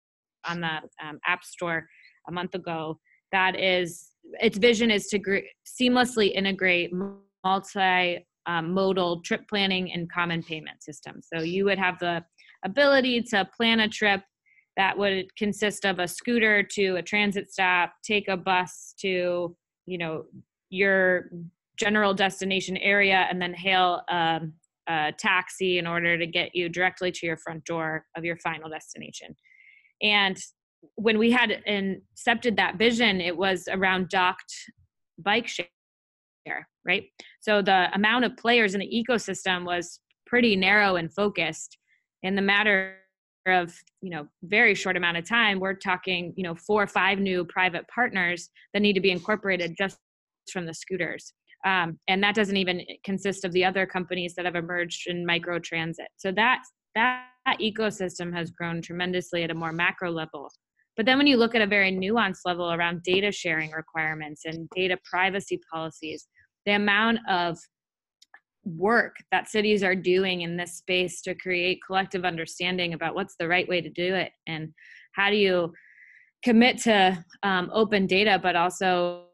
on 0.46 0.60
the 0.60 0.78
um, 1.02 1.18
app 1.26 1.44
store 1.44 1.86
a 2.28 2.32
month 2.32 2.54
ago. 2.54 2.98
That 3.32 3.58
is 3.58 4.10
its 4.40 4.58
vision 4.58 4.90
is 4.90 5.06
to 5.08 5.18
gr- 5.18 5.38
seamlessly 5.66 6.32
integrate 6.34 6.92
multi 7.44 8.26
um, 8.46 8.72
modal 8.72 9.20
trip 9.22 9.48
planning 9.48 9.92
and 9.92 10.10
common 10.10 10.42
payment 10.42 10.82
systems. 10.82 11.28
So 11.32 11.42
you 11.42 11.64
would 11.64 11.78
have 11.78 11.98
the 11.98 12.24
ability 12.64 13.22
to 13.30 13.48
plan 13.56 13.80
a 13.80 13.88
trip 13.88 14.20
that 14.76 14.98
would 14.98 15.34
consist 15.36 15.84
of 15.84 15.98
a 15.98 16.08
scooter 16.08 16.62
to 16.62 16.96
a 16.96 17.02
transit 17.02 17.52
stop, 17.52 17.94
take 18.02 18.28
a 18.28 18.36
bus 18.36 18.94
to, 19.00 19.56
you 19.86 19.98
know, 19.98 20.24
your 20.70 21.30
general 21.78 22.14
destination 22.14 22.76
area, 22.78 23.26
and 23.30 23.40
then 23.40 23.54
hail 23.54 24.02
um, 24.08 24.52
a 24.88 25.12
taxi 25.16 25.78
in 25.78 25.86
order 25.86 26.18
to 26.18 26.26
get 26.26 26.54
you 26.54 26.68
directly 26.68 27.10
to 27.12 27.26
your 27.26 27.36
front 27.36 27.64
door 27.64 28.04
of 28.16 28.24
your 28.24 28.36
final 28.38 28.68
destination. 28.68 29.34
And 30.02 30.36
when 30.96 31.18
we 31.18 31.30
had 31.30 31.62
incepted 31.68 32.56
that 32.56 32.76
vision, 32.76 33.20
it 33.20 33.36
was 33.36 33.68
around 33.70 34.08
docked 34.08 34.54
bike 35.18 35.46
share, 35.46 36.68
right? 36.84 37.04
So 37.40 37.62
the 37.62 37.88
amount 37.94 38.24
of 38.24 38.36
players 38.36 38.74
in 38.74 38.80
the 38.80 39.04
ecosystem 39.08 39.64
was 39.64 40.00
pretty 40.26 40.56
narrow 40.56 40.96
and 40.96 41.12
focused. 41.12 41.78
In 42.22 42.34
the 42.34 42.42
matter 42.42 42.96
of 43.46 43.74
you 44.00 44.10
know 44.10 44.26
very 44.42 44.74
short 44.74 44.96
amount 44.96 45.16
of 45.16 45.28
time 45.28 45.60
we're 45.60 45.74
talking 45.74 46.32
you 46.36 46.42
know 46.42 46.54
four 46.54 46.82
or 46.82 46.86
five 46.86 47.18
new 47.18 47.44
private 47.44 47.84
partners 47.94 48.48
that 48.72 48.80
need 48.80 48.94
to 48.94 49.00
be 49.00 49.10
incorporated 49.10 49.74
just 49.76 49.98
from 50.50 50.66
the 50.66 50.74
scooters. 50.74 51.32
Um, 51.64 51.98
and 52.08 52.22
that 52.22 52.34
doesn't 52.34 52.58
even 52.58 52.82
consist 53.04 53.44
of 53.44 53.52
the 53.52 53.64
other 53.64 53.86
companies 53.86 54.34
that 54.34 54.44
have 54.44 54.54
emerged 54.54 55.06
in 55.06 55.24
micro 55.24 55.58
transit 55.58 56.08
so 56.16 56.30
that 56.32 56.62
that 56.94 57.24
ecosystem 57.60 58.34
has 58.34 58.50
grown 58.50 58.82
tremendously 58.82 59.42
at 59.42 59.50
a 59.50 59.54
more 59.54 59.72
macro 59.72 60.10
level. 60.10 60.50
But 60.96 61.06
then 61.06 61.18
when 61.18 61.26
you 61.26 61.36
look 61.36 61.54
at 61.54 61.62
a 61.62 61.66
very 61.66 61.90
nuanced 61.90 62.40
level 62.44 62.72
around 62.72 63.02
data 63.02 63.32
sharing 63.32 63.70
requirements 63.70 64.42
and 64.44 64.68
data 64.70 64.98
privacy 65.10 65.58
policies 65.72 66.26
the 66.66 66.72
amount 66.72 67.18
of 67.28 67.58
work 68.64 69.16
that 69.30 69.48
cities 69.48 69.82
are 69.82 69.94
doing 69.94 70.42
in 70.42 70.56
this 70.56 70.74
space 70.74 71.20
to 71.22 71.34
create 71.34 71.80
collective 71.86 72.24
understanding 72.24 72.94
about 72.94 73.14
what's 73.14 73.36
the 73.38 73.48
right 73.48 73.68
way 73.68 73.80
to 73.80 73.90
do 73.90 74.14
it 74.14 74.32
and 74.46 74.72
how 75.12 75.30
do 75.30 75.36
you 75.36 75.72
commit 76.42 76.78
to 76.78 77.24
um, 77.42 77.70
open 77.72 78.06
data 78.06 78.38
but 78.42 78.56
also 78.56 79.24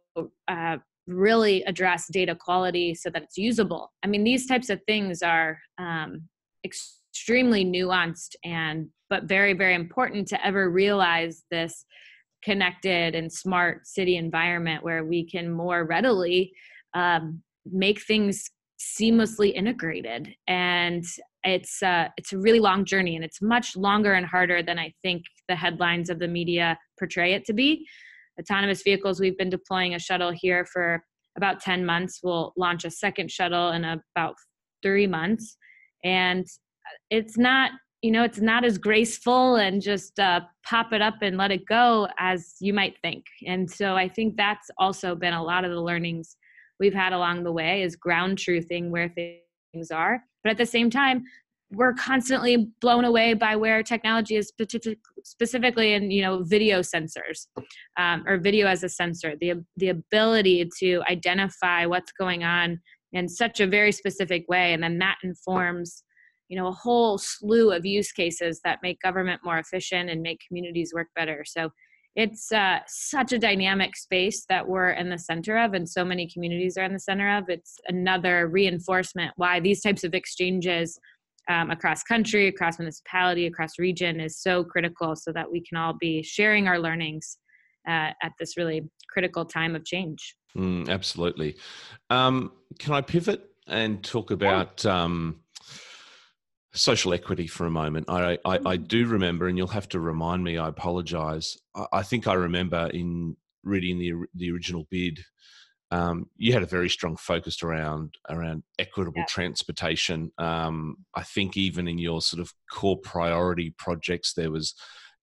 uh, 0.49 0.77
really 1.07 1.63
address 1.65 2.07
data 2.11 2.35
quality 2.35 2.95
so 2.95 3.11
that 3.11 3.23
it's 3.23 3.39
usable. 3.39 3.93
I 4.03 4.07
mean 4.07 4.25
these 4.25 4.47
types 4.47 4.71
of 4.71 4.81
things 4.87 5.23
are 5.23 5.59
um, 5.79 6.23
extremely 6.65 7.65
nuanced 7.65 8.37
and 8.45 8.89
but 9.09 9.25
very 9.25 9.55
very 9.55 9.75
important 9.75 10.29
to 10.29 10.47
ever 10.47 10.71
realize 10.71 11.45
this 11.51 11.85
connected 12.43 13.15
and 13.15 13.31
smart 13.31 13.87
city 13.87 14.17
environment 14.17 14.83
where 14.83 15.05
we 15.05 15.25
can 15.29 15.51
more 15.51 15.85
readily 15.85 16.53
um, 16.95 17.43
make 17.71 18.03
things 18.03 18.51
seamlessly 18.81 19.53
integrated. 19.55 20.35
And 20.49 21.05
it's 21.45 21.83
uh, 21.83 22.09
it's 22.17 22.33
a 22.33 22.39
really 22.39 22.61
long 22.61 22.85
journey 22.85 23.17
and 23.17 23.25
it's 23.25 23.41
much 23.43 23.77
longer 23.77 24.13
and 24.13 24.27
harder 24.27 24.63
than 24.63 24.79
i 24.79 24.93
think 25.03 25.23
the 25.49 25.57
headlines 25.57 26.11
of 26.11 26.19
the 26.19 26.29
media 26.29 26.79
portray 26.99 27.33
it 27.35 27.45
to 27.47 27.53
be. 27.53 27.87
Autonomous 28.39 28.83
vehicles 28.83 29.21
we've 29.21 29.37
been 29.37 29.51
deploying 29.51 29.95
a 29.95 29.99
shuttle 29.99 30.31
here 30.31 30.65
for 30.65 31.03
about 31.37 31.61
10 31.61 31.85
months. 31.85 32.21
We'll 32.23 32.53
launch 32.57 32.85
a 32.85 32.91
second 32.91 33.31
shuttle 33.31 33.71
in 33.71 33.85
about 33.85 34.35
three 34.83 35.07
months. 35.07 35.57
And 36.05 36.47
it's 37.11 37.37
not 37.37 37.73
you 38.03 38.11
know 38.11 38.25
it's 38.25 38.41
not 38.41 38.65
as 38.65 38.79
graceful 38.79 39.57
and 39.57 39.83
just 39.83 40.19
uh, 40.19 40.41
pop 40.65 40.93
it 40.93 41.03
up 41.03 41.17
and 41.21 41.37
let 41.37 41.51
it 41.51 41.67
go 41.67 42.09
as 42.19 42.55
you 42.61 42.73
might 42.73 42.97
think. 43.03 43.25
And 43.47 43.71
so 43.71 43.95
i 43.95 44.09
think 44.09 44.37
that's 44.37 44.71
also 44.79 45.15
been 45.15 45.35
a 45.35 45.43
lot 45.43 45.65
of 45.65 45.71
the 45.71 45.81
learnings 45.81 46.37
we've 46.81 46.95
had 46.95 47.13
along 47.13 47.45
the 47.45 47.53
way 47.53 47.83
is 47.83 47.95
ground 47.95 48.39
truthing 48.39 48.91
where 48.91 49.09
things 49.09 49.91
are. 49.93 50.25
But 50.43 50.51
at 50.51 50.57
the 50.57 50.67
same 50.67 50.91
time, 50.91 51.25
we're 51.73 51.93
constantly 51.93 52.69
blown 52.81 53.05
away 53.05 53.35
by 53.35 53.55
where 53.55 53.83
technology 53.83 54.35
is 54.35 54.49
specific, 54.49 54.99
specifically 55.23 55.93
in 55.93 56.11
you 56.11 56.23
know 56.23 56.43
video 56.43 56.81
sensors 56.81 57.47
um, 57.97 58.25
or 58.27 58.39
video 58.39 58.67
as 58.67 58.83
a 58.83 58.89
sensor 58.89 59.35
the 59.41 59.53
the 59.77 59.91
ability 59.91 60.69
to 60.81 61.01
identify 61.09 61.87
what's 61.87 62.13
going 62.13 62.43
on 62.43 62.81
in 63.13 63.29
such 63.29 63.61
a 63.61 63.67
very 63.67 63.93
specific 63.93 64.45
way 64.49 64.73
and 64.73 64.83
then 64.83 64.99
that 64.99 65.19
informs 65.23 66.03
you 66.49 66.57
know 66.57 66.67
a 66.67 66.73
whole 66.73 67.19
slew 67.19 67.71
of 67.71 67.87
use 67.87 68.11
cases 68.11 68.61
that 68.65 68.81
make 68.83 69.01
government 69.01 69.41
more 69.45 69.59
efficient 69.59 70.11
and 70.11 70.23
make 70.23 70.41
communities 70.49 70.93
work 70.93 71.09
better 71.15 71.45
so 71.47 71.71
it's 72.17 72.51
uh, 72.51 72.81
such 72.87 73.33
a 73.33 73.39
dynamic 73.39 73.97
space 73.97 74.45
that 74.49 74.67
we're 74.67 74.91
in 74.91 75.09
the 75.09 75.19
center 75.19 75.59
of 75.59 75.75
and 75.75 75.89
so 75.89 76.05
many 76.05 76.29
communities 76.29 76.77
are 76.77 76.85
in 76.85 76.93
the 76.93 76.99
center 77.01 77.37
of. 77.39 77.49
It's 77.49 77.77
another 77.87 78.49
reinforcement 78.49 79.33
why 79.37 79.61
these 79.61 79.81
types 79.81 80.03
of 80.03 80.15
exchanges 80.15 80.99
um, 81.49 81.71
across 81.71 82.03
country 82.03 82.49
across 82.49 82.79
municipality 82.79 83.47
across 83.47 83.79
region 83.79 84.21
is 84.21 84.39
so 84.39 84.63
critical 84.63 85.17
so 85.17 85.33
that 85.33 85.51
we 85.51 85.63
can 85.63 85.79
all 85.79 85.95
be 85.99 86.23
sharing 86.23 86.69
our 86.69 86.79
learnings 86.79 87.39
uh, 87.89 88.13
at 88.23 88.33
this 88.39 88.57
really 88.57 88.83
critical 89.09 89.45
time 89.45 89.75
of 89.75 89.85
change. 89.85 90.37
Mm, 90.57 90.89
absolutely. 90.89 91.57
Um, 92.11 92.53
can 92.79 92.95
i 92.95 93.01
pivot 93.01 93.51
and 93.67 94.03
talk 94.03 94.31
about 94.31 94.85
um, 94.85 95.41
social 96.73 97.13
equity 97.13 97.47
for 97.47 97.67
a 97.67 97.71
moment. 97.71 98.09
I, 98.09 98.33
I, 98.33 98.39
I, 98.45 98.59
mm-hmm. 98.59 98.85
do 98.85 99.07
remember, 99.07 99.49
and 99.49 99.59
you'll 99.59 99.69
have 99.69 99.89
to 99.91 100.01
remind 100.01 100.45
me. 100.45 100.59
I 100.59 100.69
apologise. 100.69 101.59
I, 101.75 101.87
I, 101.93 102.03
think 102.03 102.27
I 102.27 102.35
remember 102.35 102.89
in 102.93 103.37
reading 103.65 103.99
the 103.99 104.13
the 104.35 104.51
original 104.53 104.87
bid, 104.91 105.21
um, 105.91 106.29
you 106.37 106.53
had 106.53 106.63
a 106.63 106.67
very 106.67 106.89
strong 106.89 107.17
focus 107.17 107.63
around 107.63 108.15
around 108.29 108.63
equitable 108.79 109.21
yeah. 109.21 109.27
transportation. 109.27 110.31
Um, 110.39 110.99
I 111.15 111.23
think 111.23 111.57
even 111.57 111.89
in 111.89 111.99
your 111.99 112.23
sort 112.23 112.41
of 112.41 112.53
core 112.71 112.99
priority 112.99 113.75
projects, 113.77 114.35
there 114.35 114.51
was, 114.51 114.75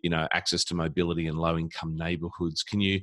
you 0.01 0.09
know, 0.09 0.27
access 0.33 0.63
to 0.65 0.75
mobility 0.75 1.27
in 1.27 1.35
low 1.35 1.57
income 1.57 1.97
neighbourhoods. 1.97 2.63
Can 2.63 2.81
you? 2.81 3.01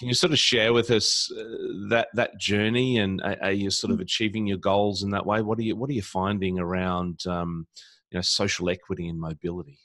Can 0.00 0.08
you 0.08 0.14
sort 0.14 0.32
of 0.32 0.38
share 0.40 0.72
with 0.72 0.90
us 0.90 1.30
uh, 1.30 1.44
that 1.90 2.08
that 2.14 2.40
journey, 2.40 2.98
and 2.98 3.22
are, 3.22 3.36
are, 3.40 3.52
you 3.52 3.70
sort 3.70 3.92
of 3.92 3.98
mm. 3.98 4.02
achieving 4.02 4.44
your 4.44 4.58
goals 4.58 5.04
in 5.04 5.10
that 5.10 5.24
way? 5.24 5.42
What 5.42 5.58
are 5.58 5.62
you 5.62 5.76
What 5.76 5.90
are 5.90 5.94
you 5.94 6.02
finding 6.02 6.58
around 6.58 7.24
um, 7.26 7.68
you 8.10 8.18
know 8.18 8.22
social 8.22 8.68
equity 8.68 9.06
and 9.08 9.20
mobility? 9.20 9.78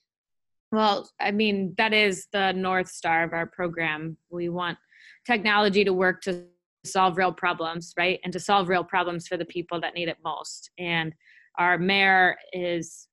Well, 0.71 1.07
I 1.19 1.31
mean 1.31 1.75
that 1.77 1.93
is 1.93 2.27
the 2.33 2.51
north 2.53 2.87
star 2.87 3.23
of 3.23 3.33
our 3.33 3.45
program. 3.45 4.17
We 4.31 4.49
want 4.49 4.79
technology 5.25 5.83
to 5.83 5.93
work 5.93 6.21
to 6.23 6.45
solve 6.83 7.17
real 7.17 7.33
problems, 7.33 7.93
right, 7.97 8.19
and 8.23 8.33
to 8.33 8.39
solve 8.39 8.69
real 8.69 8.83
problems 8.83 9.27
for 9.27 9.37
the 9.37 9.45
people 9.45 9.79
that 9.81 9.93
need 9.93 10.07
it 10.07 10.17
most. 10.23 10.71
And 10.79 11.13
our 11.57 11.77
mayor 11.77 12.37
is 12.53 13.07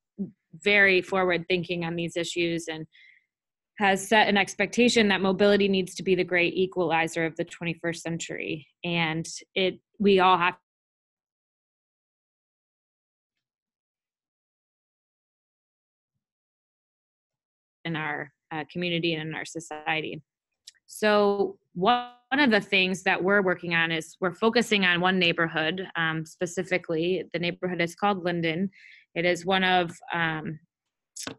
very 0.55 1.03
forward 1.03 1.45
thinking 1.49 1.85
on 1.85 1.97
these 1.97 2.17
issues 2.17 2.69
and 2.69 2.87
has 3.79 4.07
set 4.07 4.27
an 4.27 4.37
expectation 4.37 5.09
that 5.09 5.21
mobility 5.21 5.69
needs 5.69 5.95
to 5.95 6.03
be 6.03 6.17
the 6.17 6.25
great 6.25 6.55
equalizer 6.55 7.25
of 7.25 7.37
the 7.37 7.45
21st 7.45 7.97
century. 7.97 8.67
And 8.85 9.27
it 9.55 9.79
we 10.01 10.19
all 10.19 10.37
have 10.37 10.57
in 17.85 17.95
our 17.95 18.33
uh, 18.51 18.65
community 18.71 19.15
and 19.15 19.29
in 19.29 19.35
our 19.35 19.45
society. 19.45 20.23
So 20.87 21.59
one 21.75 22.11
of 22.33 22.51
the 22.51 22.61
things 22.61 23.05
that 23.05 23.23
we're 23.23 23.43
working 23.43 23.75
on 23.75 23.93
is 23.93 24.17
we're 24.21 24.35
focusing 24.35 24.85
on 24.85 25.01
one 25.01 25.19
neighborhood 25.19 25.87
um, 25.97 26.25
specifically. 26.27 27.25
The 27.33 27.39
neighborhood 27.39 27.81
is 27.81 27.95
called 27.95 28.25
linden. 28.25 28.71
It 29.15 29.25
is 29.25 29.47
one 29.47 29.65
of 29.65 29.97
um, 30.13 30.59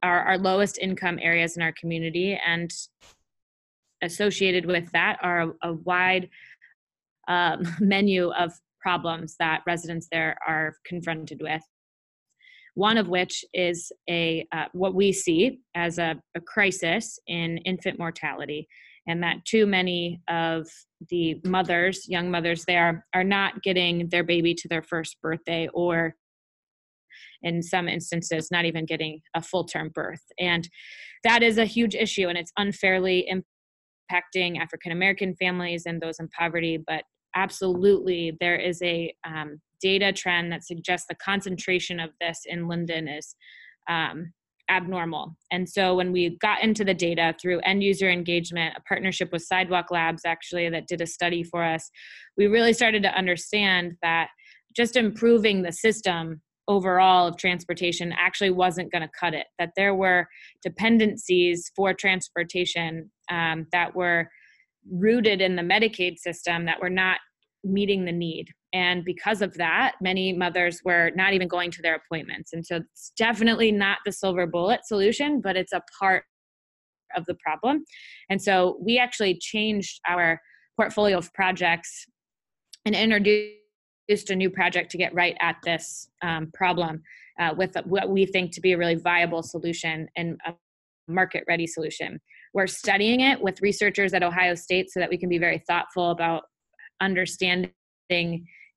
our, 0.04 0.22
our 0.22 0.38
lowest 0.38 0.78
income 0.78 1.20
areas 1.22 1.58
in 1.58 1.64
our 1.64 1.74
community 1.74 2.40
and 2.46 2.72
associated 4.02 4.66
with 4.66 4.92
that 4.92 5.18
are 5.22 5.42
a, 5.42 5.52
a 5.64 5.74
wide 5.74 6.30
um, 7.28 7.62
menu 7.80 8.32
of 8.32 8.54
problems 8.82 9.36
that 9.40 9.62
residents 9.68 10.08
there 10.12 10.38
are 10.48 10.74
confronted 10.86 11.42
with. 11.42 11.62
One 12.76 12.98
of 12.98 13.10
which 13.10 13.44
is 13.54 13.92
a 14.10 14.48
uh, 14.54 14.66
what 14.72 14.96
we 14.96 15.12
see 15.12 15.60
as 15.76 16.00
a, 16.00 16.16
a, 16.36 16.40
crisis 16.40 17.20
in 17.28 17.58
infant 17.60 18.00
mortality 18.00 18.68
and 19.08 19.22
that 19.24 19.44
too 19.44 19.66
many 19.66 20.22
of 20.30 20.68
the 21.10 21.42
mothers 21.44 22.08
young 22.08 22.32
mothers 22.32 22.64
there 22.66 23.06
are 23.14 23.24
not 23.24 23.62
getting 23.64 24.08
their 24.10 24.24
baby 24.24 24.54
to 24.54 24.68
their 24.70 24.84
first 24.84 25.20
birthday 25.22 25.68
or 25.74 26.16
in 27.42 27.62
some 27.62 27.88
instances 27.88 28.50
not 28.52 28.66
even 28.66 28.86
getting 28.86 29.20
a 29.36 29.42
full 29.42 29.64
term 29.64 29.90
birth 29.94 30.24
and 30.40 30.70
that 31.24 31.44
is 31.44 31.58
a 31.58 31.66
huge 31.66 31.96
issue 31.96 32.28
and 32.28 32.38
it's 32.38 32.52
unfairly 32.58 33.28
impacting 33.32 34.60
african 34.60 34.92
american 34.92 35.36
families 35.36 35.84
and 35.86 36.02
those 36.02 36.20
in 36.20 36.28
poverty 36.30 36.78
but 36.88 37.04
absolutely 37.36 38.36
there 38.40 38.58
is 38.58 38.82
a 38.82 39.14
um, 39.26 39.60
data 39.82 40.12
trend 40.12 40.52
that 40.52 40.64
suggests 40.64 41.08
the 41.08 41.16
concentration 41.16 42.00
of 42.00 42.10
this 42.20 42.42
in 42.46 42.68
linden 42.68 43.08
is 43.08 43.36
um, 43.90 44.34
abnormal. 44.70 45.36
And 45.52 45.68
so 45.68 45.96
when 45.96 46.12
we 46.12 46.38
got 46.38 46.64
into 46.64 46.86
the 46.86 46.94
data 46.94 47.36
through 47.42 47.60
end 47.62 47.84
user 47.84 48.10
engagement, 48.10 48.76
a 48.78 48.82
partnership 48.82 49.32
with 49.32 49.44
Sidewalk 49.44 49.88
Labs 49.90 50.24
actually 50.26 50.70
that 50.70 50.88
did 50.88 51.02
a 51.02 51.08
study 51.08 51.44
for 51.44 51.64
us, 51.64 51.90
we 52.38 52.48
really 52.48 52.74
started 52.74 53.04
to 53.04 53.18
understand 53.18 53.94
that 54.02 54.30
just 54.76 54.96
improving 54.96 55.64
the 55.64 55.72
system 55.72 56.42
overall 56.70 57.28
of 57.28 57.36
transportation 57.36 58.14
actually 58.18 58.52
wasn't 58.52 58.92
going 58.92 59.02
to 59.02 59.10
cut 59.20 59.34
it 59.34 59.48
that 59.58 59.72
there 59.76 59.96
were 59.96 60.28
dependencies 60.62 61.72
for 61.76 61.94
transportation 61.94 63.12
um, 63.30 63.66
that 63.72 63.94
were 63.96 64.30
rooted 64.90 65.42
in 65.42 65.56
the 65.56 65.64
medicaid 65.64 66.18
system 66.18 66.66
that 66.66 66.80
were 66.80 66.90
not 66.90 67.18
meeting 67.64 68.06
the 68.06 68.12
need. 68.12 68.46
And 68.72 69.04
because 69.04 69.42
of 69.42 69.56
that 69.56 69.96
many 70.00 70.32
mothers 70.32 70.80
were 70.86 71.12
not 71.16 71.34
even 71.34 71.48
going 71.48 71.72
to 71.72 71.82
their 71.82 71.96
appointments. 71.96 72.54
And 72.54 72.66
so 72.66 72.78
it's 72.78 73.12
definitely 73.18 73.72
not 73.72 73.98
the 74.06 74.12
silver 74.12 74.46
bullet 74.46 74.86
solution 74.86 75.42
but 75.42 75.58
it's 75.58 75.74
a 75.74 75.82
part 76.00 76.24
of 77.16 77.26
the 77.26 77.36
problem. 77.44 77.84
And 78.30 78.40
so 78.40 78.78
we 78.80 79.00
actually 79.00 79.40
changed 79.40 80.00
our 80.08 80.40
portfolio 80.78 81.18
of 81.18 81.34
projects 81.34 82.06
and 82.86 82.96
introduced 82.96 83.59
a 84.10 84.36
new 84.36 84.50
project 84.50 84.90
to 84.92 84.98
get 84.98 85.14
right 85.14 85.38
at 85.40 85.58
this 85.64 86.10
um, 86.24 86.50
problem 86.54 87.02
uh, 87.40 87.54
with 87.56 87.76
what 87.86 88.10
we 88.10 88.26
think 88.26 88.52
to 88.52 88.62
be 88.62 88.74
a 88.74 88.78
really 88.78 88.96
viable 88.96 89.44
solution 89.44 90.08
and 90.18 90.38
a 90.48 90.54
market 91.08 91.44
ready 91.48 91.68
solution. 91.68 92.20
We're 92.54 92.68
studying 92.68 93.22
it 93.22 93.40
with 93.40 93.62
researchers 93.62 94.14
at 94.14 94.24
Ohio 94.24 94.56
State 94.56 94.90
so 94.90 95.00
that 95.00 95.10
we 95.10 95.18
can 95.18 95.30
be 95.30 95.38
very 95.38 95.64
thoughtful 95.68 96.10
about 96.10 96.44
understanding 97.02 97.72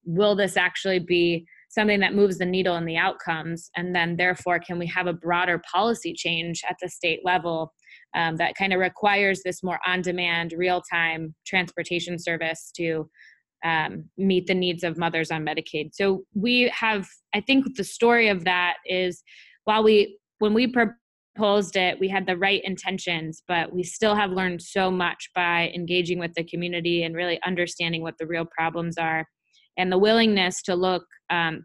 will 0.04 0.36
this 0.36 0.56
actually 0.56 0.98
be 0.98 1.46
something 1.70 2.00
that 2.00 2.14
moves 2.14 2.36
the 2.36 2.44
needle 2.44 2.76
in 2.76 2.84
the 2.84 2.96
outcomes 2.98 3.70
and 3.76 3.94
then 3.94 4.16
therefore 4.16 4.58
can 4.58 4.78
we 4.78 4.86
have 4.86 5.06
a 5.06 5.12
broader 5.12 5.62
policy 5.72 6.12
change 6.12 6.62
at 6.68 6.76
the 6.82 6.88
state 6.88 7.20
level 7.24 7.72
um, 8.14 8.36
that 8.36 8.54
kind 8.56 8.72
of 8.74 8.80
requires 8.80 9.42
this 9.42 9.62
more 9.62 9.78
on 9.86 10.02
demand 10.02 10.52
real 10.56 10.82
time 10.92 11.34
transportation 11.46 12.18
service 12.18 12.70
to 12.76 13.08
um, 13.64 14.04
meet 14.16 14.46
the 14.46 14.54
needs 14.54 14.84
of 14.84 14.98
mothers 14.98 15.30
on 15.30 15.44
Medicaid. 15.44 15.94
So 15.94 16.24
we 16.34 16.72
have, 16.74 17.06
I 17.34 17.40
think, 17.40 17.76
the 17.76 17.84
story 17.84 18.28
of 18.28 18.44
that 18.44 18.76
is 18.86 19.22
while 19.64 19.82
we, 19.82 20.18
when 20.38 20.54
we 20.54 20.66
proposed 20.66 21.76
it, 21.76 21.98
we 22.00 22.08
had 22.08 22.26
the 22.26 22.36
right 22.36 22.62
intentions, 22.64 23.42
but 23.46 23.72
we 23.72 23.82
still 23.82 24.14
have 24.14 24.30
learned 24.30 24.60
so 24.60 24.90
much 24.90 25.30
by 25.34 25.70
engaging 25.74 26.18
with 26.18 26.34
the 26.34 26.44
community 26.44 27.04
and 27.04 27.14
really 27.14 27.40
understanding 27.44 28.02
what 28.02 28.18
the 28.18 28.26
real 28.26 28.44
problems 28.44 28.98
are 28.98 29.26
and 29.76 29.90
the 29.90 29.98
willingness 29.98 30.62
to 30.62 30.74
look 30.74 31.04
um, 31.30 31.64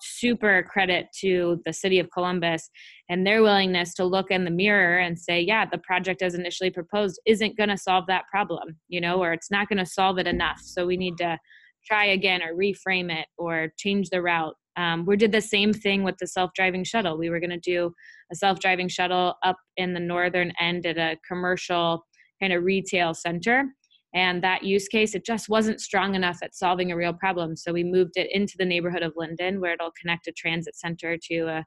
super 0.00 0.64
credit 0.64 1.06
to 1.20 1.60
the 1.64 1.72
city 1.72 1.98
of 1.98 2.10
Columbus 2.10 2.68
and 3.08 3.26
their 3.26 3.42
willingness 3.42 3.94
to 3.94 4.04
look 4.04 4.30
in 4.30 4.44
the 4.44 4.50
mirror 4.50 4.98
and 4.98 5.18
say, 5.18 5.40
yeah, 5.40 5.64
the 5.64 5.78
project 5.78 6.22
as 6.22 6.34
initially 6.34 6.70
proposed 6.70 7.20
isn't 7.26 7.56
going 7.56 7.68
to 7.68 7.76
solve 7.76 8.04
that 8.08 8.24
problem, 8.30 8.76
you 8.88 9.00
know, 9.00 9.22
or 9.22 9.32
it's 9.32 9.50
not 9.50 9.68
going 9.68 9.78
to 9.78 9.86
solve 9.86 10.18
it 10.18 10.26
enough. 10.26 10.60
So 10.62 10.86
we 10.86 10.96
need 10.96 11.16
to 11.18 11.38
try 11.86 12.06
again 12.06 12.42
or 12.42 12.54
reframe 12.54 13.12
it 13.12 13.26
or 13.38 13.72
change 13.78 14.10
the 14.10 14.22
route. 14.22 14.54
Um, 14.76 15.04
we 15.04 15.16
did 15.16 15.32
the 15.32 15.40
same 15.40 15.72
thing 15.72 16.02
with 16.02 16.16
the 16.18 16.26
self-driving 16.26 16.84
shuttle. 16.84 17.18
We 17.18 17.28
were 17.28 17.40
going 17.40 17.50
to 17.50 17.58
do 17.58 17.92
a 18.32 18.34
self-driving 18.34 18.88
shuttle 18.88 19.34
up 19.42 19.56
in 19.76 19.92
the 19.92 20.00
northern 20.00 20.52
end 20.58 20.86
at 20.86 20.96
a 20.96 21.18
commercial 21.28 22.04
kind 22.40 22.52
of 22.52 22.64
retail 22.64 23.14
center 23.14 23.66
and 24.14 24.42
that 24.42 24.62
use 24.62 24.88
case 24.88 25.14
it 25.14 25.24
just 25.24 25.48
wasn't 25.48 25.80
strong 25.80 26.14
enough 26.14 26.38
at 26.42 26.54
solving 26.54 26.92
a 26.92 26.96
real 26.96 27.12
problem. 27.12 27.56
So 27.56 27.72
we 27.72 27.84
moved 27.84 28.12
it 28.16 28.28
into 28.30 28.54
the 28.58 28.64
neighborhood 28.64 29.02
of 29.02 29.14
linden 29.16 29.60
where 29.60 29.72
it'll 29.72 29.92
connect 30.00 30.26
a 30.26 30.32
transit 30.32 30.76
center 30.76 31.16
to 31.30 31.38
a, 31.40 31.64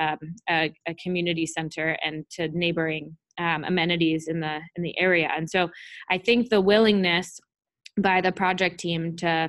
um, 0.00 0.18
a, 0.48 0.72
a, 0.88 0.94
community 0.94 1.46
center 1.46 1.98
and 2.02 2.24
to 2.30 2.48
neighboring 2.48 3.16
um, 3.38 3.64
amenities 3.64 4.26
in 4.28 4.40
the 4.40 4.60
in 4.76 4.82
the 4.82 4.98
area. 4.98 5.30
And 5.36 5.48
so 5.48 5.70
i 6.10 6.18
think 6.18 6.48
the 6.48 6.60
willingness 6.60 7.38
by 7.98 8.20
the 8.20 8.32
project 8.32 8.80
team 8.80 9.16
to 9.16 9.48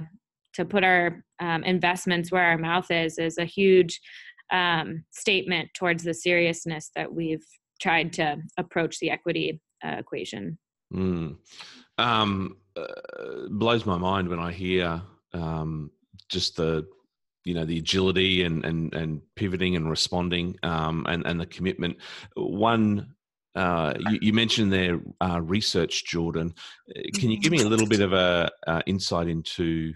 to 0.54 0.66
put 0.66 0.84
our 0.84 1.24
um, 1.40 1.64
investments 1.64 2.32
where 2.32 2.44
our 2.44 2.58
mouth 2.58 2.92
is 2.92 3.18
is 3.18 3.38
a 3.38 3.46
huge 3.46 4.00
um, 4.52 5.04
statement 5.12 5.70
towards 5.74 6.04
the 6.04 6.14
seriousness 6.14 6.92
that 6.96 7.12
we've 7.12 7.46
tried 7.82 8.14
to 8.14 8.38
approach 8.58 9.00
the 9.00 9.10
equity 9.10 9.62
uh, 9.84 9.96
equation. 9.98 10.58
Mm 10.94 11.38
um, 12.04 12.58
uh, 12.76 13.48
blows 13.50 13.86
my 13.86 13.98
mind 13.98 14.28
when 14.28 14.40
I 14.40 14.52
hear 14.52 15.02
um, 15.34 15.90
just 16.30 16.58
the 16.58 16.86
you 17.46 17.54
know 17.54 17.66
the 17.66 17.78
agility 17.80 18.44
and 18.44 18.64
and 18.66 18.94
and 18.94 19.22
pivoting 19.36 19.76
and 19.76 19.90
responding 19.90 20.58
um, 20.64 21.06
and 21.08 21.26
and 21.26 21.40
the 21.40 21.46
commitment. 21.46 21.98
One. 22.36 23.16
Uh, 23.56 23.94
you, 24.10 24.20
you, 24.20 24.34
mentioned 24.34 24.74
their 24.74 25.00
uh, 25.22 25.40
research, 25.40 26.06
Jordan. 26.08 26.56
Uh, 26.90 27.02
can 27.14 27.30
you 27.30 27.40
give 27.40 27.52
me 27.52 27.62
a 27.62 27.68
little 27.68 27.86
bit 27.86 28.02
of 28.02 28.12
a 28.12 28.50
uh, 28.66 28.82
insight 28.88 29.28
into 29.28 29.94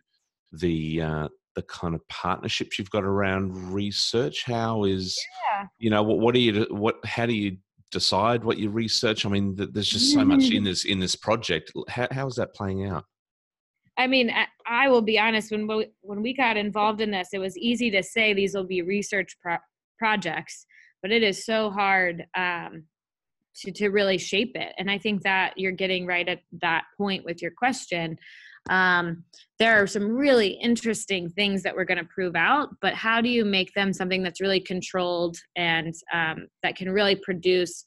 the 0.52 1.02
uh, 1.02 1.28
the 1.56 1.64
kind 1.64 1.96
of 1.96 2.08
partnerships 2.08 2.78
you've 2.78 2.92
got 2.92 3.04
around 3.04 3.74
research? 3.74 4.44
How 4.46 4.84
is 4.84 5.20
yeah. 5.52 5.66
you 5.80 5.90
know 5.90 6.04
what, 6.04 6.20
what 6.20 6.36
do 6.36 6.40
you 6.40 6.68
what 6.70 7.04
how 7.04 7.26
do 7.26 7.34
you 7.34 7.58
decide 7.92 8.44
what 8.44 8.58
you 8.58 8.70
research? 8.70 9.26
I 9.26 9.30
mean, 9.30 9.56
there's 9.56 9.90
just 9.90 10.14
so 10.14 10.24
much 10.26 10.52
in 10.52 10.64
this 10.64 10.86
in 10.86 11.00
this 11.00 11.16
project. 11.16 11.72
How 11.88 12.08
how 12.12 12.28
is 12.28 12.36
that 12.36 12.54
playing 12.54 12.86
out? 12.86 13.06
I 13.98 14.06
mean, 14.08 14.32
I 14.68 14.90
will 14.90 15.02
be 15.02 15.18
honest. 15.18 15.52
When 15.52 15.68
we, 15.68 15.88
when 16.02 16.22
we 16.22 16.34
got 16.36 16.56
involved 16.56 17.02
in 17.02 17.12
this, 17.12 17.30
it 17.34 17.40
was 17.40 17.58
easy 17.58 17.90
to 17.92 18.04
say 18.04 18.34
these 18.34 18.54
will 18.54 18.68
be 18.68 18.84
research 18.84 19.36
pro- 19.42 19.58
projects, 19.98 20.68
but 21.02 21.12
it 21.12 21.24
is 21.24 21.46
so 21.46 21.72
hard 21.72 22.26
um, 22.36 22.84
to 23.58 23.72
to 23.72 23.90
really 23.90 24.18
shape 24.18 24.52
it. 24.56 24.74
And 24.78 24.90
I 24.92 24.98
think 24.98 25.24
that 25.24 25.54
you're 25.58 25.72
getting 25.72 26.06
right 26.06 26.28
at 26.28 26.42
that 26.62 26.84
point 26.98 27.26
with 27.26 27.42
your 27.42 27.52
question. 27.52 28.18
Um, 28.70 29.24
there 29.60 29.82
are 29.82 29.88
some 29.88 30.16
really 30.16 30.50
interesting 30.62 31.30
things 31.30 31.64
that 31.64 31.76
we're 31.76 31.86
going 31.86 31.98
to 31.98 32.10
prove 32.14 32.36
out, 32.36 32.70
but 32.82 32.94
how 32.94 33.22
do 33.22 33.30
you 33.30 33.44
make 33.44 33.74
them 33.74 33.92
something 33.92 34.22
that's 34.22 34.42
really 34.42 34.60
controlled 34.60 35.38
and 35.56 35.94
um, 36.14 36.48
that 36.62 36.76
can 36.76 36.92
really 36.92 37.16
produce 37.16 37.84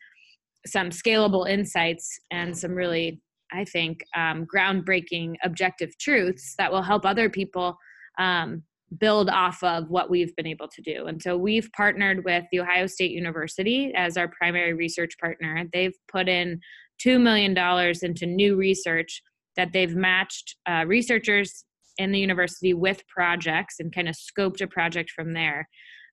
some 0.66 0.90
scalable 0.90 1.48
insights 1.48 2.18
and 2.30 2.56
some 2.56 2.72
really, 2.72 3.20
I 3.52 3.64
think, 3.64 4.02
um, 4.16 4.46
groundbreaking 4.52 5.36
objective 5.44 5.96
truths 5.98 6.54
that 6.58 6.72
will 6.72 6.82
help 6.82 7.06
other 7.06 7.30
people 7.30 7.76
um, 8.18 8.62
build 8.98 9.30
off 9.30 9.62
of 9.62 9.88
what 9.88 10.10
we've 10.10 10.34
been 10.34 10.46
able 10.46 10.68
to 10.68 10.82
do. 10.82 11.06
And 11.06 11.22
so 11.22 11.36
we've 11.36 11.70
partnered 11.72 12.24
with 12.24 12.44
The 12.50 12.60
Ohio 12.60 12.86
State 12.86 13.12
University 13.12 13.92
as 13.94 14.16
our 14.16 14.28
primary 14.28 14.72
research 14.72 15.16
partner. 15.18 15.64
They've 15.72 15.94
put 16.10 16.28
in 16.28 16.60
$2 17.04 17.20
million 17.20 17.56
into 18.02 18.26
new 18.26 18.56
research 18.56 19.22
that 19.56 19.72
they've 19.72 19.94
matched 19.94 20.56
uh, 20.66 20.84
researchers 20.86 21.64
in 21.98 22.12
the 22.12 22.18
university 22.18 22.72
with 22.72 23.02
projects 23.08 23.76
and 23.78 23.94
kind 23.94 24.08
of 24.08 24.14
scoped 24.14 24.60
a 24.60 24.66
project 24.66 25.10
from 25.10 25.32
there. 25.32 25.68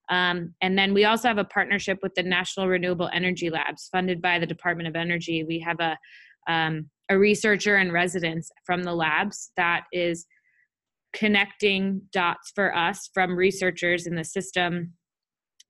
Um, 0.10 0.54
and 0.62 0.78
then 0.78 0.94
we 0.94 1.06
also 1.06 1.28
have 1.28 1.38
a 1.38 1.44
partnership 1.46 2.00
with 2.02 2.14
the 2.16 2.24
National 2.24 2.68
Renewable 2.68 3.10
Energy 3.14 3.50
Labs, 3.50 3.90
funded 3.92 4.22
by 4.22 4.40
the 4.40 4.46
Department 4.46 4.88
of 4.88 4.96
Energy. 4.96 5.44
We 5.44 5.60
have 5.60 5.80
a 5.80 5.98
um, 6.52 6.90
a 7.10 7.18
researcher 7.18 7.78
in 7.78 7.92
residence 7.92 8.50
from 8.66 8.84
the 8.84 8.94
labs 8.94 9.52
that 9.58 9.84
is 9.92 10.26
connecting 11.14 12.02
dots 12.12 12.52
for 12.54 12.76
us 12.76 13.10
from 13.14 13.36
researchers 13.36 14.08
in 14.08 14.16
the 14.16 14.24
system 14.24 14.94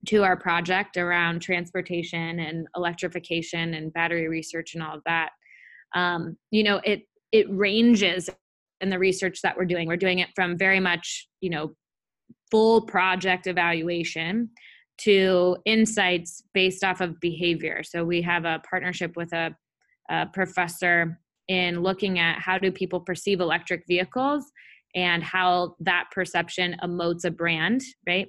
to 0.08 0.23
our 0.23 0.38
project 0.38 0.97
around 0.97 1.41
transportation 1.41 2.39
and 2.39 2.67
electrification 2.75 3.73
and 3.73 3.93
battery 3.93 4.27
research 4.27 4.73
and 4.73 4.84
all 4.84 4.95
of 4.95 5.01
that. 5.06 5.30
Um, 5.95 6.38
you 6.51 6.63
know, 6.63 6.82
it 6.84 7.01
it 7.31 7.45
ranges 7.49 8.29
in 8.81 8.89
the 8.89 8.99
research 8.99 9.41
that 9.41 9.57
we're 9.57 9.65
doing. 9.65 9.87
We're 9.87 9.97
doing 9.97 10.19
it 10.19 10.29
from 10.35 10.57
very 10.57 10.79
much, 10.79 11.27
you 11.41 11.49
know, 11.49 11.73
full 12.51 12.81
project 12.81 13.47
evaluation 13.47 14.49
to 14.99 15.57
insights 15.65 16.41
based 16.53 16.83
off 16.83 17.01
of 17.01 17.19
behavior. 17.19 17.83
So 17.83 18.03
we 18.03 18.21
have 18.23 18.45
a 18.45 18.61
partnership 18.69 19.15
with 19.15 19.31
a, 19.33 19.55
a 20.09 20.27
professor 20.27 21.19
in 21.47 21.81
looking 21.81 22.19
at 22.19 22.39
how 22.39 22.57
do 22.57 22.71
people 22.71 22.99
perceive 22.99 23.39
electric 23.39 23.83
vehicles 23.87 24.51
and 24.95 25.23
how 25.23 25.75
that 25.79 26.05
perception 26.11 26.75
emotes 26.83 27.25
a 27.25 27.31
brand, 27.31 27.81
right? 28.07 28.27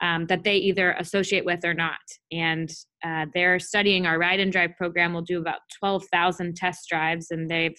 Um, 0.00 0.26
that 0.26 0.44
they 0.44 0.56
either 0.56 0.92
associate 0.92 1.44
with 1.44 1.64
or 1.64 1.74
not. 1.74 1.98
And 2.30 2.70
uh, 3.04 3.26
they're 3.34 3.58
studying 3.58 4.06
our 4.06 4.18
ride 4.18 4.40
and 4.40 4.52
drive 4.52 4.76
program. 4.76 5.12
We'll 5.12 5.22
do 5.22 5.40
about 5.40 5.60
12,000 5.78 6.56
test 6.56 6.88
drives, 6.88 7.30
and 7.30 7.50
they've 7.50 7.76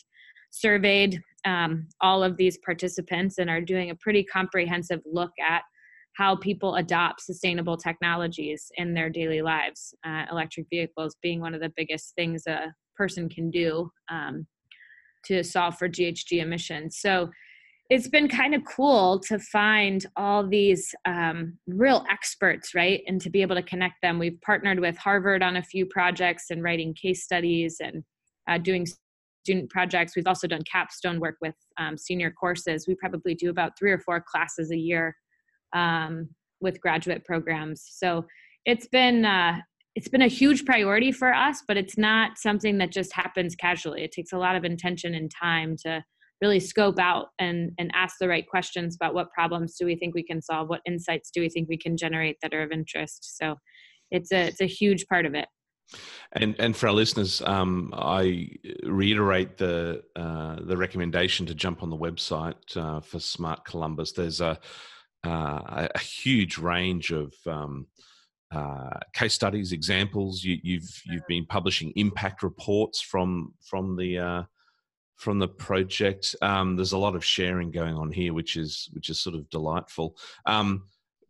surveyed 0.51 1.21
um, 1.45 1.87
all 2.01 2.23
of 2.23 2.37
these 2.37 2.57
participants 2.65 3.37
and 3.37 3.49
are 3.49 3.61
doing 3.61 3.89
a 3.89 3.95
pretty 3.95 4.23
comprehensive 4.23 5.01
look 5.05 5.31
at 5.39 5.63
how 6.13 6.35
people 6.35 6.75
adopt 6.75 7.21
sustainable 7.21 7.77
technologies 7.77 8.71
in 8.75 8.93
their 8.93 9.09
daily 9.09 9.41
lives. 9.41 9.93
Uh, 10.05 10.25
electric 10.31 10.65
vehicles 10.69 11.15
being 11.21 11.39
one 11.39 11.53
of 11.53 11.61
the 11.61 11.71
biggest 11.77 12.13
things 12.15 12.43
a 12.47 12.73
person 12.97 13.29
can 13.29 13.49
do 13.49 13.89
um, 14.11 14.45
to 15.25 15.43
solve 15.43 15.77
for 15.77 15.87
GHG 15.87 16.41
emissions. 16.41 16.97
So 16.99 17.29
it's 17.89 18.07
been 18.07 18.27
kind 18.27 18.53
of 18.53 18.61
cool 18.65 19.19
to 19.21 19.39
find 19.39 20.05
all 20.15 20.47
these 20.47 20.93
um, 21.05 21.57
real 21.67 22.05
experts, 22.09 22.75
right? 22.75 23.01
And 23.07 23.19
to 23.21 23.29
be 23.29 23.41
able 23.41 23.55
to 23.55 23.63
connect 23.63 23.95
them. 24.03 24.19
We've 24.19 24.39
partnered 24.41 24.79
with 24.79 24.97
Harvard 24.97 25.41
on 25.41 25.55
a 25.55 25.63
few 25.63 25.87
projects 25.87 26.47
and 26.51 26.61
writing 26.61 26.93
case 26.93 27.23
studies 27.23 27.77
and 27.79 28.03
uh, 28.47 28.59
doing 28.59 28.85
student 29.49 29.69
projects. 29.71 30.15
We've 30.15 30.27
also 30.27 30.45
done 30.45 30.61
capstone 30.71 31.19
work 31.19 31.37
with 31.41 31.55
um, 31.79 31.97
senior 31.97 32.29
courses. 32.29 32.85
We 32.87 32.93
probably 32.93 33.33
do 33.33 33.49
about 33.49 33.71
three 33.79 33.91
or 33.91 33.97
four 33.97 34.23
classes 34.31 34.71
a 34.71 34.77
year 34.77 35.15
um, 35.73 36.29
with 36.61 36.79
graduate 36.79 37.25
programs. 37.25 37.83
So 37.89 38.25
it's 38.65 38.87
been 38.87 39.25
uh, 39.25 39.57
it's 39.95 40.07
been 40.07 40.21
a 40.21 40.27
huge 40.27 40.65
priority 40.65 41.11
for 41.11 41.33
us, 41.33 41.63
but 41.67 41.77
it's 41.77 41.97
not 41.97 42.37
something 42.37 42.77
that 42.77 42.91
just 42.91 43.11
happens 43.11 43.55
casually. 43.55 44.03
It 44.03 44.11
takes 44.11 44.33
a 44.33 44.37
lot 44.37 44.55
of 44.55 44.63
intention 44.63 45.15
and 45.15 45.31
time 45.31 45.75
to 45.83 46.03
really 46.41 46.59
scope 46.59 46.99
out 46.99 47.29
and 47.39 47.71
and 47.79 47.89
ask 47.95 48.17
the 48.21 48.27
right 48.27 48.47
questions 48.47 48.95
about 48.95 49.15
what 49.15 49.31
problems 49.31 49.77
do 49.79 49.85
we 49.87 49.95
think 49.95 50.13
we 50.13 50.23
can 50.23 50.43
solve, 50.43 50.69
what 50.69 50.81
insights 50.85 51.31
do 51.33 51.41
we 51.41 51.49
think 51.49 51.67
we 51.67 51.77
can 51.77 51.97
generate 51.97 52.37
that 52.43 52.53
are 52.53 52.61
of 52.61 52.71
interest. 52.71 53.35
So 53.35 53.55
it's 54.11 54.31
a 54.31 54.41
it's 54.49 54.61
a 54.61 54.67
huge 54.67 55.07
part 55.07 55.25
of 55.25 55.33
it. 55.33 55.47
And 56.33 56.55
and 56.59 56.75
for 56.75 56.87
our 56.87 56.93
listeners, 56.93 57.41
um, 57.41 57.93
I 57.97 58.49
reiterate 58.83 59.57
the 59.57 60.03
uh, 60.15 60.57
the 60.61 60.77
recommendation 60.77 61.45
to 61.47 61.55
jump 61.55 61.81
on 61.81 61.89
the 61.89 61.97
website 61.97 62.77
uh, 62.77 62.99
for 62.99 63.19
Smart 63.19 63.65
Columbus. 63.65 64.11
There's 64.11 64.41
a 64.41 64.59
uh, 65.23 65.87
a 65.93 65.99
huge 65.99 66.57
range 66.57 67.11
of 67.11 67.33
um, 67.45 67.87
uh, 68.51 68.99
case 69.13 69.33
studies, 69.33 69.71
examples. 69.71 70.43
You, 70.43 70.55
have 70.55 70.63
you've, 70.63 71.01
you've 71.05 71.27
been 71.27 71.45
publishing 71.45 71.91
impact 71.95 72.43
reports 72.43 73.01
from 73.01 73.53
from 73.61 73.95
the 73.95 74.19
uh, 74.19 74.43
from 75.15 75.39
the 75.39 75.47
project. 75.47 76.35
Um, 76.41 76.75
there's 76.75 76.93
a 76.93 76.97
lot 76.97 77.15
of 77.15 77.25
sharing 77.25 77.71
going 77.71 77.95
on 77.95 78.11
here, 78.11 78.33
which 78.33 78.55
is 78.55 78.89
which 78.93 79.09
is 79.09 79.19
sort 79.19 79.35
of 79.35 79.49
delightful. 79.49 80.15
Um, 80.45 80.83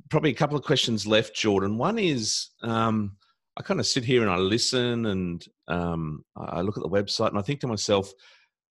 probably 0.10 0.32
a 0.32 0.36
couple 0.36 0.58
of 0.58 0.64
questions 0.64 1.08
left, 1.08 1.36
Jordan. 1.36 1.78
One 1.78 2.00
is 2.00 2.50
um, 2.62 3.18
I 3.60 3.62
kind 3.62 3.82
of 3.82 3.86
sit 3.86 4.06
here 4.06 4.22
and 4.22 4.32
I 4.32 4.38
listen 4.38 5.06
and 5.08 5.46
um, 5.68 6.24
I 6.38 6.62
look 6.62 6.78
at 6.78 6.84
the 6.84 6.90
website 6.90 7.30
and 7.30 7.38
I 7.38 7.42
think 7.42 7.60
to 7.60 7.68
myself, 7.68 8.10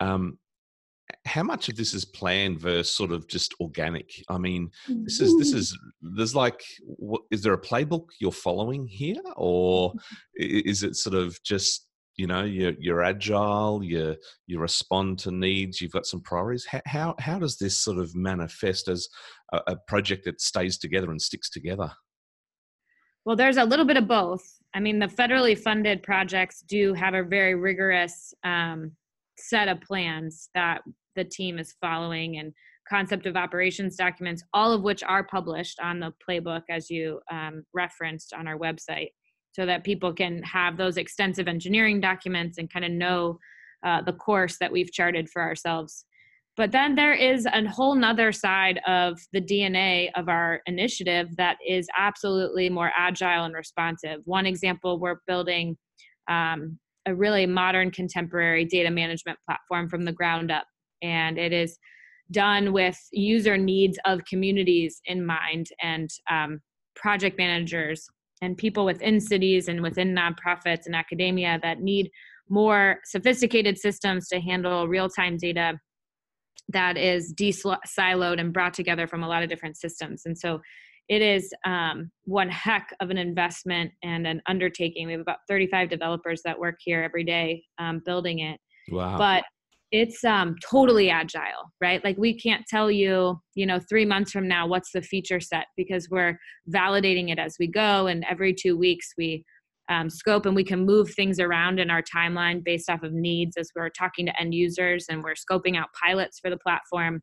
um, 0.01 0.39
how 1.27 1.43
much 1.43 1.69
of 1.69 1.77
this 1.77 1.93
is 1.93 2.07
planned 2.07 2.61
versus 2.61 2.95
sort 2.95 3.13
of 3.13 3.29
just 3.29 3.55
organic? 3.61 4.11
I 4.31 4.39
mean 4.39 4.71
this 4.89 5.21
is 5.21 5.37
this 5.37 5.51
mm-hmm. 5.51 5.59
is 5.59 5.79
there's 6.01 6.35
like 6.35 6.63
what, 6.81 7.23
is 7.31 7.43
there 7.43 7.53
a 7.53 7.61
playbook 7.61 8.07
you're 8.21 8.33
following 8.33 8.87
here? 8.87 9.21
Or 9.37 9.93
is 10.37 10.83
it 10.83 10.97
sort 10.97 11.15
of 11.15 11.39
just 11.43 11.87
you 12.17 12.27
know 12.27 12.45
you're, 12.45 12.75
you're 12.79 13.03
agile 13.03 13.83
you 13.83 14.17
you 14.47 14.59
respond 14.59 15.19
to 15.21 15.31
needs 15.31 15.81
you've 15.81 15.93
got 15.93 16.07
some 16.07 16.23
priorities? 16.23 16.65
How 16.65 16.81
how, 16.87 17.15
how 17.19 17.39
does 17.39 17.59
this 17.59 17.77
sort 17.77 17.99
of 17.99 18.15
manifest 18.15 18.89
as 18.89 19.09
a, 19.53 19.61
a 19.67 19.77
project 19.89 20.25
that 20.25 20.41
stays 20.41 20.79
together 20.79 21.11
and 21.11 21.21
sticks 21.21 21.51
together? 21.51 21.91
Well 23.27 23.37
there's 23.37 23.59
a 23.59 23.65
little 23.65 23.85
bit 23.85 23.99
of 23.99 24.09
both 24.09 24.60
i 24.75 24.81
mean 24.81 24.99
the 24.99 25.07
federally 25.07 25.59
funded 25.59 26.03
projects 26.03 26.63
do 26.63 26.95
have 26.95 27.15
a 27.15 27.23
very 27.23 27.55
rigorous 27.55 28.33
um, 28.45 28.93
set 29.39 29.69
of 29.69 29.81
plans 29.81 30.49
that 30.55 30.83
the 31.17 31.25
team 31.25 31.59
is 31.59 31.75
following 31.81 32.39
and 32.39 32.53
concept 32.91 33.27
of 33.27 33.37
operations 33.37 33.97
documents, 33.97 34.43
all 34.53 34.73
of 34.73 34.83
which 34.83 35.03
are 35.05 35.25
published 35.25 35.79
on 35.81 36.01
the 36.01 36.13
playbook 36.29 36.63
as 36.69 36.91
you 36.91 37.21
um, 37.31 37.65
referenced 37.73 38.35
on 38.35 38.49
our 38.49 38.59
website, 38.59 39.11
so 39.53 39.65
that 39.65 39.85
people 39.85 40.13
can 40.13 40.43
have 40.43 40.77
those 40.77 40.97
extensive 40.97 41.47
engineering 41.47 42.01
documents 42.01 42.59
and 42.59 42.73
kind 42.73 42.85
of 42.85 42.91
know 42.91 43.39
uh, 43.87 44.03
the 44.03 44.13
course 44.13 44.57
that 44.59 44.73
we've 44.73 44.93
charted 44.93 45.29
for 45.31 45.41
ourselves. 45.41 46.05
But 46.61 46.73
then 46.73 46.95
there 46.95 47.15
is 47.15 47.47
a 47.47 47.67
whole 47.71 47.95
nother 47.95 48.33
side 48.33 48.81
of 48.87 49.19
the 49.33 49.41
DNA 49.41 50.11
of 50.15 50.29
our 50.29 50.61
initiative 50.67 51.35
that 51.39 51.57
is 51.67 51.89
absolutely 51.97 52.69
more 52.69 52.93
agile 52.95 53.47
and 53.47 53.55
responsive. 53.55 54.21
One 54.27 54.45
example, 54.45 55.01
we're 55.01 55.23
building 55.27 55.79
um, 56.29 56.79
a 57.07 57.15
really 57.15 57.47
modern 57.47 57.91
contemporary 57.91 58.67
data 58.67 58.91
management 58.91 59.39
platform 59.47 59.89
from 59.89 60.05
the 60.05 60.13
ground 60.13 60.51
up 60.51 60.67
and 61.01 61.39
it 61.39 61.55
is 61.55 61.79
done 62.31 62.75
with 62.75 62.99
user 63.11 63.57
needs 63.57 63.99
of 64.05 64.21
communities 64.27 65.01
in 65.07 65.25
mind 65.25 65.69
and 65.83 66.11
um, 66.31 66.61
project 66.95 67.39
managers 67.39 68.07
and 68.43 68.59
people 68.59 68.85
within 68.85 69.19
cities 69.19 69.69
and 69.69 69.81
within 69.81 70.15
nonprofits 70.15 70.85
and 70.85 70.95
academia 70.95 71.59
that 71.63 71.81
need 71.81 72.11
more 72.51 72.99
sophisticated 73.07 73.79
systems 73.79 74.29
to 74.29 74.39
handle 74.41 74.87
real-time 74.87 75.39
data 75.39 75.81
that 76.73 76.97
is 76.97 77.33
de-siloed 77.33 78.41
and 78.41 78.53
brought 78.53 78.75
together 78.75 79.07
from 79.07 79.23
a 79.23 79.29
lot 79.29 79.43
of 79.43 79.49
different 79.49 79.77
systems. 79.77 80.23
And 80.25 80.37
so 80.37 80.61
it 81.09 81.23
is 81.23 81.53
um, 81.67 82.11
one 82.25 82.49
heck 82.49 82.95
of 83.01 83.11
an 83.11 83.19
investment 83.19 83.91
and 84.03 84.27
an 84.27 84.41
undertaking. 84.47 85.07
We 85.07 85.13
have 85.13 85.21
about 85.21 85.39
35 85.49 85.91
developers 85.91 86.41
that 86.45 86.59
work 86.59 86.77
here 86.79 87.03
every 87.03 87.25
day 87.25 87.65
um, 87.79 88.01
building 88.05 88.41
it. 88.41 88.61
Wow. 88.91 89.19
but 89.19 89.45
it's 89.93 90.25
um 90.25 90.55
totally 90.69 91.11
agile 91.11 91.71
right? 91.81 92.03
Like 92.05 92.17
we 92.17 92.39
can't 92.39 92.65
tell 92.67 92.91
you 92.91 93.41
you 93.55 93.67
know 93.67 93.81
3 93.89 94.05
months 94.05 94.31
from 94.31 94.47
now 94.49 94.67
what's 94.67 94.93
the 94.93 95.03
feature 95.03 95.41
set 95.41 95.67
because 95.77 96.09
we're 96.11 96.39
validating 96.73 97.31
it 97.31 97.39
as 97.39 97.57
we 97.59 97.67
go. 97.67 98.07
And 98.07 98.25
every 98.29 98.55
2 98.55 98.77
weeks 98.77 99.13
we 99.19 99.45
um, 99.91 100.09
scope 100.09 100.47
and 100.47 100.55
we 100.55 100.65
can 100.65 100.87
move 100.87 101.11
things 101.11 101.41
around 101.41 101.81
in 101.81 101.91
our 101.91 102.03
timeline 102.03 102.65
based 102.65 102.89
off 102.89 103.03
of 103.03 103.13
needs 103.13 103.57
as 103.57 103.71
we're 103.75 103.91
talking 103.91 104.25
to 104.25 104.41
end 104.41 104.55
users 104.55 105.07
and 105.11 105.23
we're 105.23 105.35
scoping 105.35 105.77
out 105.77 105.89
pilots 106.01 106.39
for 106.39 106.49
the 106.49 106.57
platform. 106.57 107.21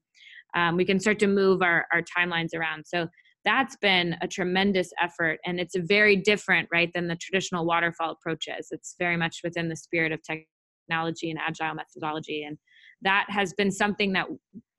Um, 0.55 0.75
we 0.75 0.85
can 0.85 0.99
start 0.99 1.17
to 1.19 1.27
move 1.27 1.61
our, 1.61 1.85
our 1.93 2.01
timelines 2.01 2.53
around. 2.53 2.85
So 2.85 3.07
that's 3.45 3.77
been 3.77 4.17
a 4.21 4.27
tremendous 4.27 4.91
effort 5.01 5.39
and 5.45 5.59
it's 5.59 5.75
very 5.77 6.17
different 6.17 6.67
right 6.71 6.91
than 6.93 7.07
the 7.07 7.15
traditional 7.15 7.65
waterfall 7.65 8.11
approaches. 8.11 8.67
It's 8.71 8.95
very 8.99 9.15
much 9.15 9.39
within 9.43 9.69
the 9.69 9.77
spirit 9.77 10.11
of 10.11 10.19
technology 10.21 11.31
and 11.31 11.39
agile 11.39 11.73
methodology 11.73 12.43
and 12.43 12.57
that 13.01 13.27
has 13.29 13.53
been 13.53 13.71
something 13.71 14.13
that 14.13 14.27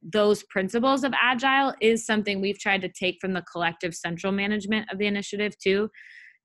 those 0.03 0.43
principles 0.45 1.05
of 1.05 1.13
agile 1.21 1.73
is 1.81 2.05
something 2.05 2.41
we've 2.41 2.59
tried 2.59 2.83
to 2.83 2.89
take 2.89 3.17
from 3.21 3.33
the 3.33 3.43
collective 3.43 3.95
central 3.95 4.33
management 4.33 4.91
of 4.93 4.99
the 4.99 5.07
initiative 5.07 5.57
too 5.59 5.89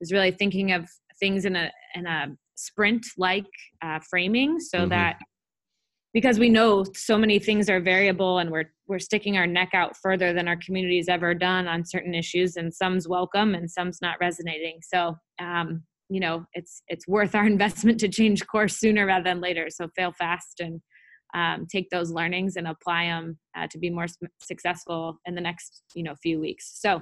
is 0.01 0.11
really 0.11 0.31
thinking 0.31 0.71
of 0.71 0.89
things 1.23 1.45
in 1.45 1.55
a 1.55 1.71
in 1.95 2.05
a 2.05 2.27
sprint 2.55 3.05
like 3.17 3.45
uh, 3.81 3.99
framing 4.11 4.59
so 4.59 4.79
mm-hmm. 4.79 4.89
that 4.89 5.15
because 6.13 6.37
we 6.37 6.49
know 6.49 6.83
so 6.95 7.17
many 7.17 7.39
things 7.39 7.69
are 7.69 7.79
variable 7.79 8.39
and 8.39 8.51
we're 8.51 8.71
we're 8.87 8.99
sticking 8.99 9.37
our 9.37 9.47
neck 9.47 9.69
out 9.73 9.95
further 10.01 10.33
than 10.33 10.47
our 10.47 10.57
community's 10.57 11.07
ever 11.07 11.33
done 11.33 11.67
on 11.67 11.85
certain 11.85 12.13
issues 12.13 12.57
and 12.57 12.73
some's 12.73 13.07
welcome 13.07 13.55
and 13.55 13.71
some's 13.71 13.99
not 14.01 14.17
resonating. 14.19 14.79
So 14.81 15.15
um, 15.39 15.83
you 16.09 16.19
know 16.19 16.45
it's 16.53 16.83
it's 16.87 17.07
worth 17.07 17.33
our 17.35 17.45
investment 17.55 17.99
to 18.01 18.09
change 18.09 18.45
course 18.45 18.77
sooner 18.77 19.05
rather 19.05 19.23
than 19.23 19.41
later. 19.41 19.67
So 19.69 19.87
fail 19.95 20.11
fast 20.11 20.59
and 20.59 20.81
um, 21.33 21.65
take 21.71 21.89
those 21.89 22.11
learnings 22.11 22.57
and 22.57 22.67
apply 22.67 23.05
them 23.05 23.39
uh, 23.57 23.67
to 23.71 23.79
be 23.79 23.89
more 23.89 24.05
successful 24.39 25.17
in 25.25 25.35
the 25.35 25.41
next 25.41 25.83
you 25.95 26.03
know 26.03 26.15
few 26.21 26.39
weeks. 26.39 26.79
So 26.79 27.01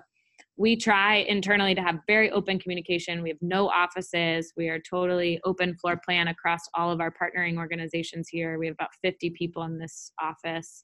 we 0.62 0.76
try 0.76 1.16
internally 1.28 1.74
to 1.74 1.82
have 1.82 2.02
very 2.06 2.30
open 2.30 2.60
communication. 2.60 3.24
We 3.24 3.30
have 3.30 3.42
no 3.42 3.68
offices. 3.68 4.54
We 4.56 4.70
are 4.70 4.78
totally 4.80 5.40
open 5.44 5.76
floor 5.76 6.00
plan 6.06 6.28
across 6.28 6.60
all 6.76 6.92
of 6.92 7.02
our 7.02 7.12
partnering 7.12 7.58
organizations 7.58 8.30
here. 8.30 8.60
We 8.60 8.68
have 8.68 8.76
about 8.76 8.92
50 9.02 9.32
people 9.32 9.64
in 9.64 9.80
this 9.80 10.12
office. 10.22 10.84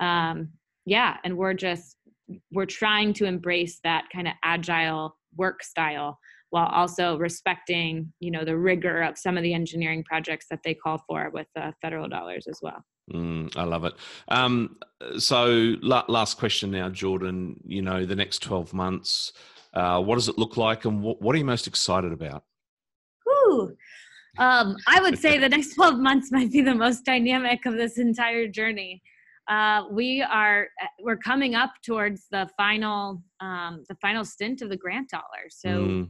Um, 0.00 0.50
yeah, 0.86 1.16
and 1.24 1.36
we're 1.36 1.54
just 1.54 1.96
we're 2.52 2.66
trying 2.66 3.12
to 3.14 3.24
embrace 3.24 3.80
that 3.82 4.04
kind 4.12 4.28
of 4.28 4.34
agile 4.44 5.16
work 5.36 5.64
style 5.64 6.16
while 6.50 6.66
also 6.66 7.18
respecting 7.18 8.12
you 8.20 8.30
know 8.30 8.44
the 8.44 8.56
rigor 8.56 9.02
of 9.02 9.18
some 9.18 9.36
of 9.36 9.42
the 9.42 9.52
engineering 9.52 10.04
projects 10.04 10.46
that 10.50 10.60
they 10.64 10.74
call 10.74 11.02
for 11.08 11.30
with 11.32 11.48
uh, 11.56 11.72
federal 11.82 12.08
dollars 12.08 12.46
as 12.48 12.60
well 12.62 12.84
Mm, 13.12 13.56
I 13.56 13.64
love 13.64 13.84
it. 13.84 13.94
Um, 14.28 14.76
so, 15.18 15.74
la- 15.82 16.04
last 16.08 16.38
question 16.38 16.70
now, 16.70 16.88
Jordan. 16.88 17.60
You 17.66 17.82
know, 17.82 18.04
the 18.04 18.16
next 18.16 18.40
12 18.42 18.72
months, 18.72 19.32
uh, 19.74 20.00
what 20.02 20.16
does 20.16 20.28
it 20.28 20.38
look 20.38 20.56
like 20.56 20.84
and 20.84 21.02
wh- 21.02 21.20
what 21.20 21.34
are 21.34 21.38
you 21.38 21.44
most 21.44 21.66
excited 21.66 22.12
about? 22.12 22.44
Whew. 23.24 23.76
Um, 24.38 24.76
I 24.86 25.00
would 25.00 25.18
say 25.18 25.38
the 25.38 25.48
next 25.56 25.74
12 25.74 25.98
months 25.98 26.30
might 26.30 26.52
be 26.52 26.60
the 26.60 26.74
most 26.74 27.04
dynamic 27.04 27.66
of 27.66 27.74
this 27.74 27.98
entire 27.98 28.46
journey. 28.48 29.02
Uh, 29.48 29.84
we 29.90 30.22
are 30.22 30.68
uh, 30.80 30.86
we're 31.00 31.16
coming 31.16 31.54
up 31.56 31.72
towards 31.84 32.26
the 32.30 32.48
final 32.56 33.22
um, 33.40 33.84
the 33.88 33.96
final 33.96 34.24
stint 34.24 34.62
of 34.62 34.68
the 34.68 34.76
grant 34.76 35.10
dollars. 35.10 35.56
So 35.58 35.68
mm. 35.68 36.08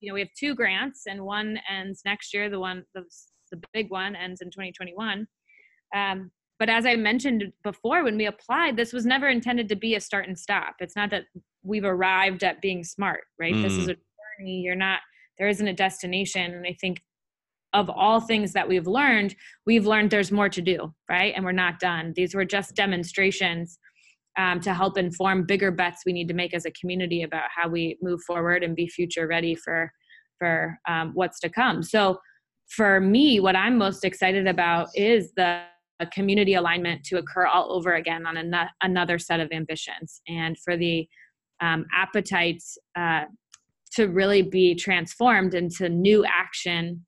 you 0.00 0.08
know 0.08 0.14
we 0.14 0.20
have 0.20 0.28
two 0.38 0.54
grants 0.54 1.04
and 1.06 1.24
one 1.24 1.58
ends 1.70 2.02
next 2.04 2.34
year. 2.34 2.50
The 2.50 2.60
one 2.60 2.84
the, 2.94 3.04
the 3.50 3.62
big 3.72 3.90
one 3.90 4.14
ends 4.14 4.42
in 4.42 4.48
2021. 4.48 5.26
Um, 5.94 6.30
but 6.58 6.68
as 6.68 6.86
I 6.86 6.96
mentioned 6.96 7.52
before, 7.62 8.04
when 8.04 8.16
we 8.16 8.26
applied, 8.26 8.76
this 8.76 8.92
was 8.92 9.04
never 9.04 9.28
intended 9.28 9.68
to 9.68 9.76
be 9.76 9.94
a 9.94 10.00
start 10.00 10.28
and 10.28 10.38
stop. 10.38 10.76
It's 10.80 10.96
not 10.96 11.10
that 11.10 11.24
we've 11.62 11.84
arrived 11.84 12.44
at 12.44 12.60
being 12.60 12.84
smart, 12.84 13.22
right? 13.38 13.54
Mm. 13.54 13.62
This 13.62 13.72
is 13.72 13.86
mm. 13.86 13.90
a 13.90 13.96
journey. 14.38 14.60
You're 14.60 14.76
not, 14.76 15.00
there 15.38 15.48
isn't 15.48 15.66
a 15.66 15.74
destination. 15.74 16.54
And 16.54 16.66
I 16.66 16.76
think 16.80 17.02
of 17.72 17.90
all 17.90 18.20
things 18.20 18.52
that 18.52 18.68
we've 18.68 18.86
learned, 18.86 19.34
we've 19.66 19.86
learned 19.86 20.10
there's 20.10 20.30
more 20.30 20.48
to 20.48 20.62
do, 20.62 20.94
right? 21.10 21.32
And 21.34 21.44
we're 21.44 21.52
not 21.52 21.80
done. 21.80 22.12
These 22.14 22.34
were 22.34 22.44
just 22.44 22.76
demonstrations 22.76 23.78
um, 24.38 24.60
to 24.60 24.72
help 24.72 24.96
inform 24.96 25.44
bigger 25.44 25.70
bets 25.70 26.02
we 26.06 26.12
need 26.12 26.28
to 26.28 26.34
make 26.34 26.54
as 26.54 26.66
a 26.66 26.70
community 26.70 27.22
about 27.22 27.48
how 27.54 27.68
we 27.68 27.98
move 28.00 28.20
forward 28.22 28.62
and 28.62 28.76
be 28.76 28.88
future 28.88 29.26
ready 29.26 29.54
for 29.54 29.92
for 30.38 30.78
um, 30.88 31.12
what's 31.14 31.38
to 31.40 31.48
come. 31.48 31.82
So, 31.82 32.18
for 32.68 33.00
me, 33.00 33.38
what 33.40 33.54
I'm 33.54 33.78
most 33.78 34.04
excited 34.04 34.48
about 34.48 34.88
is 34.94 35.32
the 35.36 35.62
a 36.04 36.10
community 36.10 36.54
alignment 36.54 37.04
to 37.04 37.18
occur 37.18 37.46
all 37.46 37.72
over 37.72 37.94
again 37.94 38.26
on 38.26 38.36
an- 38.36 38.68
another 38.82 39.18
set 39.18 39.40
of 39.40 39.50
ambitions. 39.52 40.20
And 40.28 40.56
for 40.58 40.76
the 40.76 41.08
um, 41.60 41.86
appetites 41.94 42.76
uh, 42.96 43.24
to 43.92 44.08
really 44.08 44.42
be 44.42 44.74
transformed 44.74 45.54
into 45.54 45.88
new 45.88 46.24
action 46.24 47.04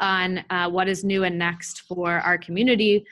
on 0.00 0.44
uh, 0.50 0.68
what 0.68 0.88
is 0.88 1.04
new 1.04 1.24
and 1.24 1.38
next 1.38 1.82
for 1.88 2.18
our 2.18 2.38
community 2.38 3.04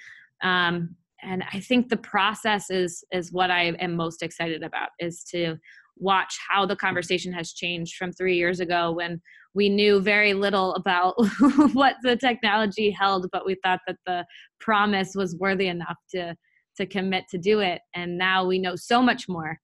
um, 0.43 0.95
and 1.23 1.43
i 1.53 1.61
think 1.61 1.89
the 1.89 1.97
process 1.97 2.71
is 2.71 3.05
is 3.13 3.33
what 3.33 3.51
i 3.51 3.65
am 3.81 3.95
most 3.95 4.23
excited 4.23 4.63
about 4.63 4.91
is 5.01 5.25
to 5.25 5.57
watch 6.01 6.37
how 6.49 6.67
the 6.67 6.77
conversation 6.77 7.33
has 7.33 7.53
changed 7.53 7.97
from 7.97 8.13
three 8.13 8.37
years 8.37 8.61
ago 8.61 8.93
when 8.93 9.21
we 9.55 9.69
knew 9.69 10.01
very 10.01 10.35
little 10.35 10.75
about 10.75 11.15
what 11.73 11.97
the 12.03 12.17
technology 12.17 12.91
held, 12.91 13.29
but 13.33 13.47
we 13.47 13.57
thought 13.65 13.81
that 13.87 13.97
the 14.07 14.25
promise 14.61 15.13
was 15.15 15.37
worthy 15.37 15.69
enough 15.69 15.97
to 16.15 16.35
to 16.77 16.87
commit 16.87 17.25
to 17.29 17.39
do 17.39 17.59
it. 17.59 17.81
And 17.95 18.17
now 18.17 18.47
we 18.47 18.61
know 18.61 18.77
so 18.77 19.03
much 19.03 19.29
more. 19.29 19.59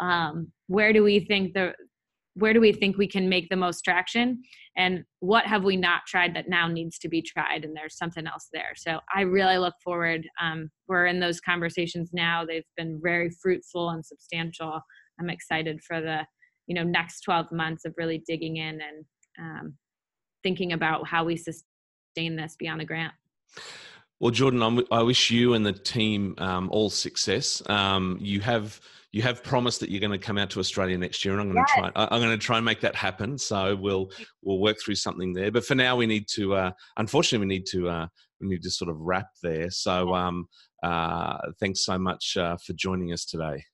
Um, 0.00 0.52
where 0.66 0.92
do 0.92 1.02
we 1.02 1.20
think 1.20 1.54
the 1.54 1.72
where 2.34 2.52
do 2.52 2.60
we 2.60 2.72
think 2.72 2.96
we 2.96 3.08
can 3.08 3.28
make 3.28 3.48
the 3.48 3.56
most 3.56 3.82
traction 3.82 4.40
and 4.76 5.02
what 5.18 5.44
have 5.44 5.64
we 5.64 5.76
not 5.76 6.02
tried 6.06 6.36
that 6.36 6.48
now 6.48 6.68
needs 6.68 6.96
to 6.98 7.08
be 7.08 7.20
tried 7.20 7.64
and 7.64 7.76
there's 7.76 7.96
something 7.96 8.26
else 8.26 8.48
there 8.52 8.72
so 8.76 9.00
i 9.14 9.22
really 9.22 9.58
look 9.58 9.74
forward 9.82 10.24
um, 10.40 10.70
we're 10.86 11.06
in 11.06 11.18
those 11.18 11.40
conversations 11.40 12.10
now 12.12 12.44
they've 12.44 12.62
been 12.76 13.00
very 13.02 13.30
fruitful 13.42 13.90
and 13.90 14.06
substantial 14.06 14.80
i'm 15.20 15.30
excited 15.30 15.80
for 15.82 16.00
the 16.00 16.26
you 16.66 16.74
know 16.74 16.84
next 16.84 17.22
12 17.22 17.50
months 17.50 17.84
of 17.84 17.94
really 17.96 18.22
digging 18.26 18.56
in 18.56 18.80
and 18.80 19.04
um, 19.38 19.74
thinking 20.42 20.72
about 20.72 21.06
how 21.06 21.24
we 21.24 21.36
sustain 21.36 22.36
this 22.36 22.56
beyond 22.58 22.80
the 22.80 22.84
grant. 22.84 23.12
Well, 24.20 24.30
Jordan, 24.30 24.62
I'm, 24.62 24.84
i 24.90 25.02
wish 25.02 25.30
you 25.30 25.54
and 25.54 25.64
the 25.64 25.72
team 25.72 26.34
um, 26.38 26.68
all 26.72 26.90
success. 26.90 27.62
Um, 27.68 28.18
you 28.20 28.40
have 28.40 28.80
you 29.12 29.22
have 29.22 29.42
promised 29.42 29.80
that 29.80 29.90
you're 29.90 30.00
going 30.00 30.12
to 30.12 30.18
come 30.18 30.36
out 30.36 30.50
to 30.50 30.60
Australia 30.60 30.98
next 30.98 31.24
year, 31.24 31.32
and 31.32 31.40
I'm 31.40 31.52
going 31.52 31.64
yes. 31.66 31.86
to 31.86 31.92
try. 31.92 32.06
I'm 32.10 32.20
going 32.20 32.38
to 32.38 32.44
try 32.44 32.56
and 32.56 32.64
make 32.64 32.80
that 32.80 32.94
happen. 32.94 33.38
So 33.38 33.76
we'll 33.76 34.10
we'll 34.42 34.58
work 34.58 34.76
through 34.84 34.96
something 34.96 35.32
there. 35.32 35.50
But 35.50 35.64
for 35.64 35.74
now, 35.76 35.96
we 35.96 36.06
need 36.06 36.26
to. 36.34 36.54
Uh, 36.54 36.70
unfortunately, 36.96 37.46
we 37.46 37.54
need 37.54 37.66
to 37.66 37.88
uh, 37.88 38.06
we 38.40 38.48
need 38.48 38.62
to 38.62 38.70
sort 38.70 38.90
of 38.90 38.98
wrap 38.98 39.28
there. 39.42 39.70
So 39.70 40.14
um, 40.14 40.46
uh, 40.82 41.38
thanks 41.60 41.84
so 41.84 41.98
much 41.98 42.36
uh, 42.36 42.56
for 42.66 42.72
joining 42.74 43.12
us 43.12 43.24
today. 43.24 43.64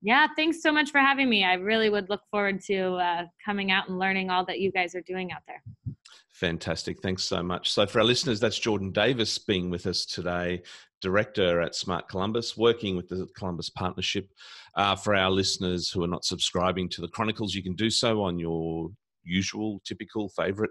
Yeah, 0.00 0.28
thanks 0.36 0.62
so 0.62 0.70
much 0.70 0.90
for 0.90 0.98
having 0.98 1.28
me. 1.28 1.44
I 1.44 1.54
really 1.54 1.90
would 1.90 2.08
look 2.08 2.20
forward 2.30 2.60
to 2.66 2.94
uh, 2.94 3.24
coming 3.44 3.72
out 3.72 3.88
and 3.88 3.98
learning 3.98 4.30
all 4.30 4.44
that 4.46 4.60
you 4.60 4.70
guys 4.70 4.94
are 4.94 5.02
doing 5.02 5.32
out 5.32 5.42
there. 5.46 5.62
Fantastic. 6.32 7.00
Thanks 7.02 7.24
so 7.24 7.42
much. 7.42 7.72
So, 7.72 7.84
for 7.84 7.98
our 7.98 8.04
listeners, 8.04 8.38
that's 8.38 8.58
Jordan 8.58 8.92
Davis 8.92 9.38
being 9.38 9.70
with 9.70 9.86
us 9.86 10.06
today, 10.06 10.62
director 11.00 11.60
at 11.60 11.74
Smart 11.74 12.08
Columbus, 12.08 12.56
working 12.56 12.96
with 12.96 13.08
the 13.08 13.26
Columbus 13.36 13.70
Partnership. 13.70 14.30
Uh, 14.76 14.94
for 14.94 15.16
our 15.16 15.30
listeners 15.30 15.90
who 15.90 16.04
are 16.04 16.08
not 16.08 16.24
subscribing 16.24 16.88
to 16.90 17.00
the 17.00 17.08
Chronicles, 17.08 17.54
you 17.54 17.62
can 17.64 17.74
do 17.74 17.90
so 17.90 18.22
on 18.22 18.38
your 18.38 18.88
usual, 19.24 19.80
typical, 19.84 20.28
favorite 20.28 20.70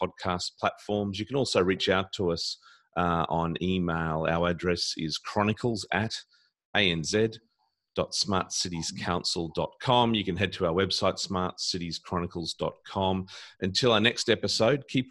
podcast 0.00 0.52
platforms. 0.60 1.18
You 1.18 1.26
can 1.26 1.36
also 1.36 1.64
reach 1.64 1.88
out 1.88 2.12
to 2.12 2.30
us 2.30 2.58
uh, 2.96 3.26
on 3.28 3.56
email. 3.60 4.24
Our 4.28 4.50
address 4.50 4.94
is 4.96 5.18
chronicles 5.18 5.84
at 5.92 6.14
anz 6.76 7.38
smartcitiescouncil.com. 8.06 10.14
You 10.14 10.24
can 10.24 10.36
head 10.36 10.52
to 10.54 10.66
our 10.66 10.72
website, 10.72 11.24
smartcitieschronicles.com. 11.24 13.26
Until 13.60 13.92
our 13.92 14.00
next 14.00 14.28
episode, 14.30 14.88
keep 14.88 15.06